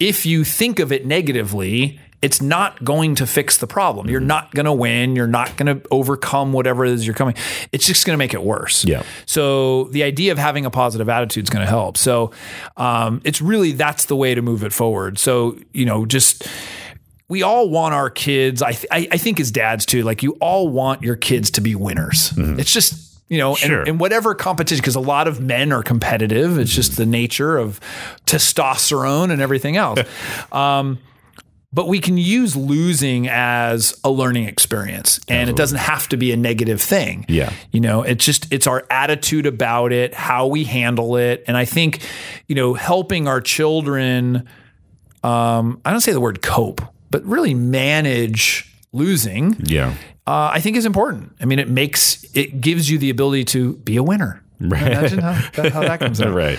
if 0.00 0.26
you 0.26 0.44
think 0.44 0.78
of 0.80 0.92
it 0.92 1.06
negatively, 1.06 2.00
it's 2.24 2.40
not 2.40 2.82
going 2.82 3.14
to 3.16 3.26
fix 3.26 3.58
the 3.58 3.66
problem. 3.66 4.06
Mm-hmm. 4.06 4.12
You're 4.12 4.20
not 4.20 4.54
going 4.54 4.64
to 4.66 4.72
win, 4.72 5.14
you're 5.14 5.26
not 5.26 5.56
going 5.58 5.78
to 5.78 5.86
overcome 5.90 6.52
whatever 6.54 6.84
it 6.86 6.92
is 6.92 7.06
you're 7.06 7.14
coming. 7.14 7.34
It's 7.70 7.86
just 7.86 8.06
going 8.06 8.14
to 8.14 8.18
make 8.18 8.32
it 8.32 8.42
worse. 8.42 8.84
Yeah. 8.84 9.02
So 9.26 9.84
the 9.84 10.02
idea 10.02 10.32
of 10.32 10.38
having 10.38 10.64
a 10.64 10.70
positive 10.70 11.08
attitude 11.08 11.44
is 11.44 11.50
going 11.50 11.64
to 11.64 11.70
help. 11.70 11.96
So 11.98 12.30
um 12.78 13.20
it's 13.24 13.40
really 13.42 13.72
that's 13.72 14.06
the 14.06 14.16
way 14.16 14.34
to 14.34 14.42
move 14.42 14.64
it 14.64 14.72
forward. 14.72 15.18
So, 15.18 15.58
you 15.72 15.84
know, 15.84 16.06
just 16.06 16.48
we 17.28 17.42
all 17.42 17.68
want 17.68 17.94
our 17.94 18.10
kids. 18.10 18.62
I, 18.62 18.72
th- 18.72 18.86
I 18.90 19.08
I 19.12 19.16
think 19.18 19.38
as 19.40 19.50
dads 19.50 19.84
too. 19.86 20.02
Like 20.02 20.22
you 20.22 20.32
all 20.40 20.68
want 20.68 21.02
your 21.02 21.16
kids 21.16 21.50
to 21.52 21.60
be 21.60 21.74
winners. 21.74 22.32
It's 22.36 22.72
just 22.72 23.02
you 23.28 23.38
know, 23.38 23.54
Sure. 23.54 23.82
in, 23.82 23.88
in 23.88 23.98
whatever 23.98 24.34
competition, 24.34 24.80
because 24.82 24.96
a 24.96 25.00
lot 25.00 25.26
of 25.26 25.40
men 25.40 25.72
are 25.72 25.82
competitive. 25.82 26.58
It's 26.58 26.74
just 26.74 26.96
the 26.96 27.06
nature 27.06 27.56
of 27.56 27.80
testosterone 28.26 29.30
and 29.32 29.40
everything 29.40 29.76
else. 29.76 30.00
um, 30.52 30.98
but 31.74 31.88
we 31.88 31.98
can 31.98 32.16
use 32.16 32.54
losing 32.54 33.26
as 33.26 33.98
a 34.04 34.10
learning 34.10 34.44
experience, 34.44 35.18
and 35.26 35.50
it 35.50 35.56
doesn't 35.56 35.78
have 35.78 36.08
to 36.10 36.16
be 36.16 36.30
a 36.30 36.36
negative 36.36 36.80
thing. 36.80 37.26
Yeah. 37.28 37.52
You 37.72 37.80
know, 37.80 38.02
it's 38.02 38.24
just 38.24 38.52
it's 38.52 38.68
our 38.68 38.86
attitude 38.90 39.44
about 39.44 39.92
it, 39.92 40.14
how 40.14 40.46
we 40.46 40.62
handle 40.62 41.16
it, 41.16 41.42
and 41.48 41.56
I 41.56 41.64
think, 41.64 42.06
you 42.46 42.54
know, 42.54 42.74
helping 42.74 43.26
our 43.26 43.40
children. 43.40 44.48
Um, 45.24 45.80
I 45.84 45.90
don't 45.90 46.00
say 46.00 46.12
the 46.12 46.20
word 46.20 46.42
cope, 46.42 46.80
but 47.10 47.24
really 47.24 47.54
manage 47.54 48.72
losing. 48.92 49.56
Yeah. 49.58 49.94
Uh, 50.28 50.50
I 50.52 50.60
think 50.60 50.76
is 50.76 50.86
important. 50.86 51.32
I 51.40 51.44
mean, 51.44 51.58
it 51.58 51.68
makes 51.68 52.24
it 52.36 52.60
gives 52.60 52.88
you 52.88 52.98
the 52.98 53.10
ability 53.10 53.46
to 53.46 53.74
be 53.78 53.96
a 53.96 54.02
winner. 54.02 54.44
Imagine 54.60 55.18
how, 55.18 55.32
that, 55.54 55.72
how 55.72 55.80
that 55.80 55.98
comes 55.98 56.20
out. 56.20 56.32
Right. 56.34 56.58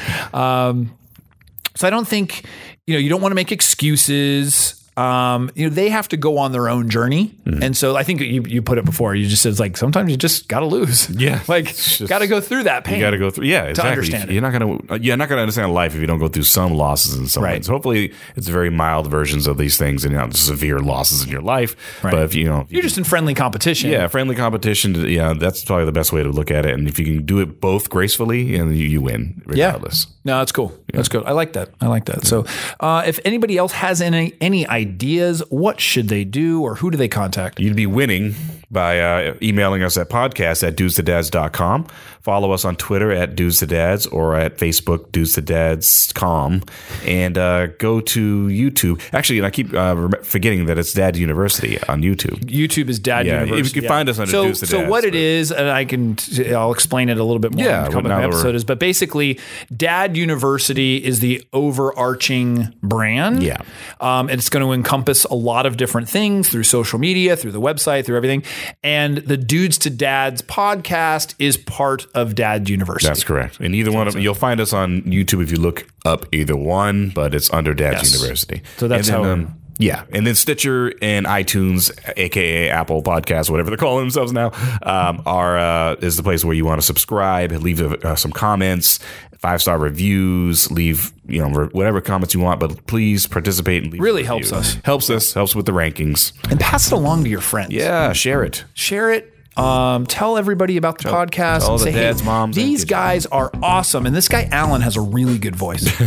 So 1.78 1.88
I 1.88 1.90
don't 1.90 2.08
think 2.08 2.46
you 2.86 2.94
know 2.94 3.00
you 3.00 3.10
don't 3.10 3.22
want 3.22 3.32
to 3.32 3.36
make 3.36 3.52
excuses. 3.54 4.82
Um, 4.98 5.52
you 5.56 5.68
know 5.68 5.76
they 5.76 5.90
have 5.90 6.08
to 6.10 6.18
go 6.18 6.38
on 6.38 6.52
their 6.54 6.70
own 6.70 6.90
journey, 6.90 7.36
Mm-hmm. 7.46 7.62
and 7.62 7.78
so 7.78 7.96
I 7.96 8.04
think 8.04 8.22
you 8.22 8.44
you 8.48 8.62
put 8.62 8.78
it 8.78 8.86
before. 8.86 9.14
You 9.14 9.28
just 9.28 9.44
said 9.44 9.60
like 9.60 9.78
sometimes 9.78 10.10
you 10.10 10.18
just 10.18 10.48
got 10.48 10.62
to 10.62 10.66
lose. 10.66 11.10
Yeah. 11.26 11.42
like 11.48 11.76
got 12.08 12.20
to 12.20 12.28
go 12.28 12.40
through 12.42 12.64
that 12.64 12.84
pain. 12.86 12.96
You 12.96 13.02
got 13.02 13.12
to 13.12 13.18
go 13.18 13.30
through. 13.30 13.46
Yeah, 13.46 13.64
exactly. 13.66 13.92
understand. 13.92 14.32
You're 14.32 14.42
not 14.42 14.52
gonna. 14.54 14.98
You're 15.00 15.18
not 15.18 15.30
gonna 15.30 15.42
understand 15.42 15.74
life 15.74 15.94
if 15.96 16.02
you 16.02 16.08
don't 16.08 16.20
go 16.20 16.28
through 16.28 16.44
some 16.44 16.74
losses 16.74 17.14
and 17.16 17.30
some 17.30 17.44
Right. 17.44 17.54
wins. 17.54 17.68
Hopefully, 17.68 18.14
it's 18.36 18.48
very 18.48 18.70
mild 18.70 19.08
versions 19.12 19.48
of 19.48 19.58
these 19.58 19.78
things 19.78 20.06
and 20.06 20.14
not 20.16 20.34
severe 20.36 20.80
losses 20.80 21.24
in 21.24 21.30
your 21.30 21.42
life. 21.42 21.76
Right. 22.04 22.12
But 22.12 22.24
if 22.24 22.34
you 22.36 22.46
know, 22.46 22.66
You're 22.70 22.82
just 22.84 22.98
in 22.98 23.04
friendly 23.04 23.34
competition. 23.34 23.92
yeah, 23.92 24.08
friendly 24.08 24.36
competition. 24.36 24.96
Yeah, 25.08 25.34
that's 25.34 25.64
probably 25.66 25.86
the 25.86 25.92
best 25.92 26.14
way 26.14 26.24
to 26.24 26.30
look 26.30 26.50
at 26.52 26.66
it. 26.66 26.74
And 26.74 26.88
if 26.88 26.98
you 27.00 27.06
can 27.06 27.26
do 27.26 27.40
it 27.42 27.60
both 27.62 27.90
gracefully, 27.90 28.56
and 28.56 28.76
you, 28.76 28.86
you 28.88 29.02
win 29.02 29.42
regardless. 29.46 30.08
No, 30.24 30.40
that's 30.40 30.52
cool. 30.52 30.74
That's 30.96 31.10
good. 31.10 31.24
I 31.26 31.32
like 31.32 31.54
that. 31.54 31.70
I 31.82 31.88
like 31.88 32.06
that. 32.06 32.26
So, 32.26 32.46
uh, 32.80 33.04
if 33.06 33.20
anybody 33.26 33.58
else 33.58 33.72
has 33.74 34.02
any 34.02 34.34
any 34.42 34.68
ideas, 34.68 35.42
what 35.50 35.80
should 35.80 36.08
they 36.10 36.24
do, 36.24 36.62
or 36.62 36.76
who 36.76 36.92
do 36.92 36.98
they 36.98 37.08
contact? 37.08 37.60
You'd 37.60 37.76
be 37.76 37.86
winning 37.88 38.36
by 38.72 39.00
uh, 39.00 39.36
emailing 39.42 39.84
us 39.84 39.98
at 39.98 40.10
podcast 40.10 40.68
at 40.68 40.76
dudesdads.com. 40.76 41.88
Follow 42.22 42.52
us 42.52 42.66
on 42.66 42.76
Twitter 42.76 43.12
at 43.12 43.36
dudesdads 43.36 44.08
or 44.12 44.36
at 44.36 44.58
Facebook 44.58 45.12
dudesdads.com. 45.12 46.64
And 47.06 47.38
uh, 47.38 47.68
go 47.68 48.02
to 48.02 48.48
YouTube. 48.48 49.02
Actually, 49.14 49.38
and 49.40 49.46
I 49.46 49.52
keep 49.52 49.74
uh, 49.74 50.10
forgetting 50.24 50.66
that 50.66 50.78
it's 50.78 50.94
Dad 50.94 51.16
University 51.18 51.80
on 51.84 52.02
YouTube. 52.02 52.40
YouTube 52.46 52.90
is 52.90 52.98
Dad 53.00 53.26
Yeah, 53.28 53.44
University. 53.44 53.76
you 53.78 53.82
can 53.84 53.88
find 53.88 54.10
us 54.10 54.18
under 54.20 54.32
so, 54.32 54.46
Dudes 54.46 54.60
to 54.62 54.66
Dads, 54.66 54.90
what 54.90 55.04
it 55.06 55.14
is, 55.16 55.52
and 55.52 55.70
I 55.70 55.86
can 55.86 56.18
I'll 56.50 56.72
explain 56.72 57.10
it 57.10 57.18
a 57.20 57.24
little 57.24 57.40
bit 57.40 57.54
more. 57.54 57.64
Yeah, 57.64 57.80
in 57.80 57.86
the 57.86 57.92
coming 57.92 58.10
now 58.10 58.20
that 58.22 58.30
we're- 58.30 58.40
episode 58.40 58.56
is, 58.56 58.64
but 58.64 58.80
basically, 58.80 59.40
Dad 59.76 60.18
University 60.18 60.85
is 60.94 61.20
the 61.20 61.44
overarching 61.54 62.74
brand. 62.82 63.44
Yeah. 63.44 63.58
um, 64.00 64.30
it's 64.30 64.50
going 64.50 64.66
to 64.66 64.72
encompass 64.72 65.24
a 65.26 65.34
lot 65.36 65.66
of 65.66 65.78
different 65.78 66.10
things 66.10 66.50
through 66.50 66.64
social 66.64 67.00
media, 67.00 67.36
through 67.36 67.52
the 67.52 67.62
website, 67.62 68.06
through 68.06 68.18
everything. 68.18 68.44
And 68.84 69.18
the 69.20 69.38
Dudes 69.38 69.78
to 69.80 69.90
Dads 69.90 70.42
podcast 70.42 71.36
is 71.40 71.58
part 71.58 72.06
of 72.14 72.36
Dad 72.36 72.70
University. 72.70 73.08
That's 73.08 73.24
correct. 73.24 73.60
And 73.60 73.74
either 73.76 73.92
one 73.92 74.08
of 74.08 74.14
them, 74.14 74.22
you'll 74.22 74.34
find 74.34 74.60
us 74.60 74.74
on 74.74 75.02
YouTube 75.04 75.42
if 75.44 75.52
you 75.52 75.58
look 75.60 75.88
up 76.06 76.26
either 76.34 76.56
one, 76.56 77.10
but 77.10 77.34
it's 77.34 77.52
under 77.54 77.74
Dad's 77.74 78.04
Yes. 78.12 78.22
University. 78.22 78.62
So 78.78 78.88
that's 78.88 79.08
then, 79.10 79.24
how- 79.46 79.54
yeah, 79.78 80.04
and 80.14 80.26
then 80.26 80.36
Stitcher 80.36 80.94
and 81.02 81.26
iTunes, 81.26 81.92
aka 82.16 82.70
Apple 82.70 83.04
Podcasts, 83.04 83.50
whatever 83.50 83.70
they're 83.70 83.78
calling 83.78 84.04
themselves 84.06 84.32
now, 84.32 84.52
um, 84.84 85.22
are 85.26 85.58
uh, 85.58 85.96
is 85.96 86.16
the 86.16 86.24
place 86.24 86.46
where 86.46 86.54
you 86.56 86.64
want 86.64 86.80
to 86.80 86.86
subscribe, 86.88 87.52
leave 87.52 87.82
uh, 87.82 88.16
some 88.16 88.32
comments, 88.32 89.00
five 89.40 89.62
star 89.62 89.78
reviews, 89.78 90.72
leave 90.72 91.12
you 91.28 91.42
know 91.42 91.50
re- 91.50 91.70
whatever 91.72 92.02
comments 92.02 92.34
you 92.34 92.40
want, 92.40 92.60
but 92.60 92.86
please 92.88 93.28
participate 93.28 93.84
and 93.84 93.92
leave 93.94 94.02
Really 94.02 94.24
helps 94.24 94.52
us. 94.52 94.76
helps 94.84 95.10
us, 95.10 95.34
helps 95.34 95.56
with 95.56 95.66
the 95.66 95.72
rankings. 95.72 96.32
and 96.50 96.60
pass 96.60 96.88
it 96.88 96.94
along 96.94 97.24
to 97.24 97.30
your 97.30 97.42
friends. 97.42 97.72
Yeah, 97.74 98.14
share 98.14 98.44
it. 98.44 98.66
share 98.74 99.12
it. 99.12 99.32
Um, 99.58 100.06
tell 100.06 100.38
everybody 100.38 100.78
about 100.78 100.98
the 101.02 101.10
podcast. 101.10 101.60
tell 101.62 101.72
and 101.72 101.80
the 101.80 101.84
say, 101.86 101.92
dads, 101.94 102.20
hey, 102.22 102.26
moms, 102.26 102.56
These 102.56 102.82
kids." 102.82 102.90
guys 102.90 103.26
are 103.28 103.50
awesome, 103.64 104.06
and 104.06 104.16
this 104.16 104.28
guy 104.28 104.48
Alan 104.52 104.82
has 104.82 104.98
a 104.98 105.02
really 105.02 105.38
good 105.38 105.56
voice. 105.56 105.84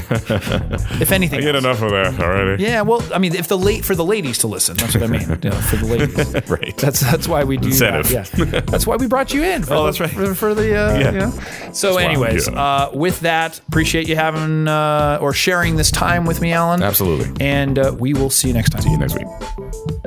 if 1.01 1.13
anything, 1.13 1.43
else. 1.45 1.57
enough 1.59 1.83
of 1.83 1.91
that 1.93 2.21
already. 2.21 2.63
yeah. 2.63 2.83
Well, 2.83 3.03
I 3.15 3.19
mean, 3.19 3.35
if 3.35 3.49
the 3.49 3.57
late 3.59 3.85
for 3.85 3.95
the 3.95 4.05
ladies 4.05 4.39
to 4.39 4.47
listen, 4.49 4.77
that's 4.77 4.95
what 4.95 5.03
I 5.03 5.07
mean. 5.07 5.23
You 5.23 5.51
know, 5.51 5.57
for 5.57 5.77
the 5.77 5.87
ladies, 5.87 6.49
Right. 6.51 6.77
That's 6.77 7.01
that's 7.01 7.27
why 7.29 7.45
we 7.45 7.57
do 7.57 7.69
Incentive. 7.69 8.09
that. 8.11 8.39
Yeah, 8.39 8.61
that's 8.61 8.87
why 8.87 8.97
we 8.97 9.07
brought 9.07 9.33
you 9.33 9.43
in. 9.45 9.63
For 9.63 9.75
Oh, 9.75 9.79
the, 9.79 9.85
that's 9.87 10.01
right. 10.01 10.11
For, 10.11 10.35
for 10.35 10.55
the 10.55 10.77
uh, 10.77 10.99
Yeah. 10.99 11.11
you 11.13 11.19
know. 11.19 11.31
So, 11.73 11.95
why 11.95 12.03
I'm 12.05 12.11
anyways, 12.11 12.49
uh, 12.49 12.91
with 12.93 13.21
that, 13.21 13.59
appreciate 13.69 14.09
you 14.09 14.17
having 14.17 14.69
uh, 14.69 15.19
or 15.21 15.33
sharing 15.33 15.77
this 15.77 15.91
time 15.91 16.27
with 16.27 16.41
me, 16.41 16.53
Alan. 16.53 16.83
Absolutely. 16.83 17.31
And 17.45 17.79
uh, 17.79 17.95
we 17.99 18.13
will 18.15 18.31
see 18.31 18.49
you 18.49 18.55
next 18.55 18.71
time. 18.71 18.83
See 18.83 18.91
you 18.91 18.99
next 18.99 19.15
week. 19.17 19.98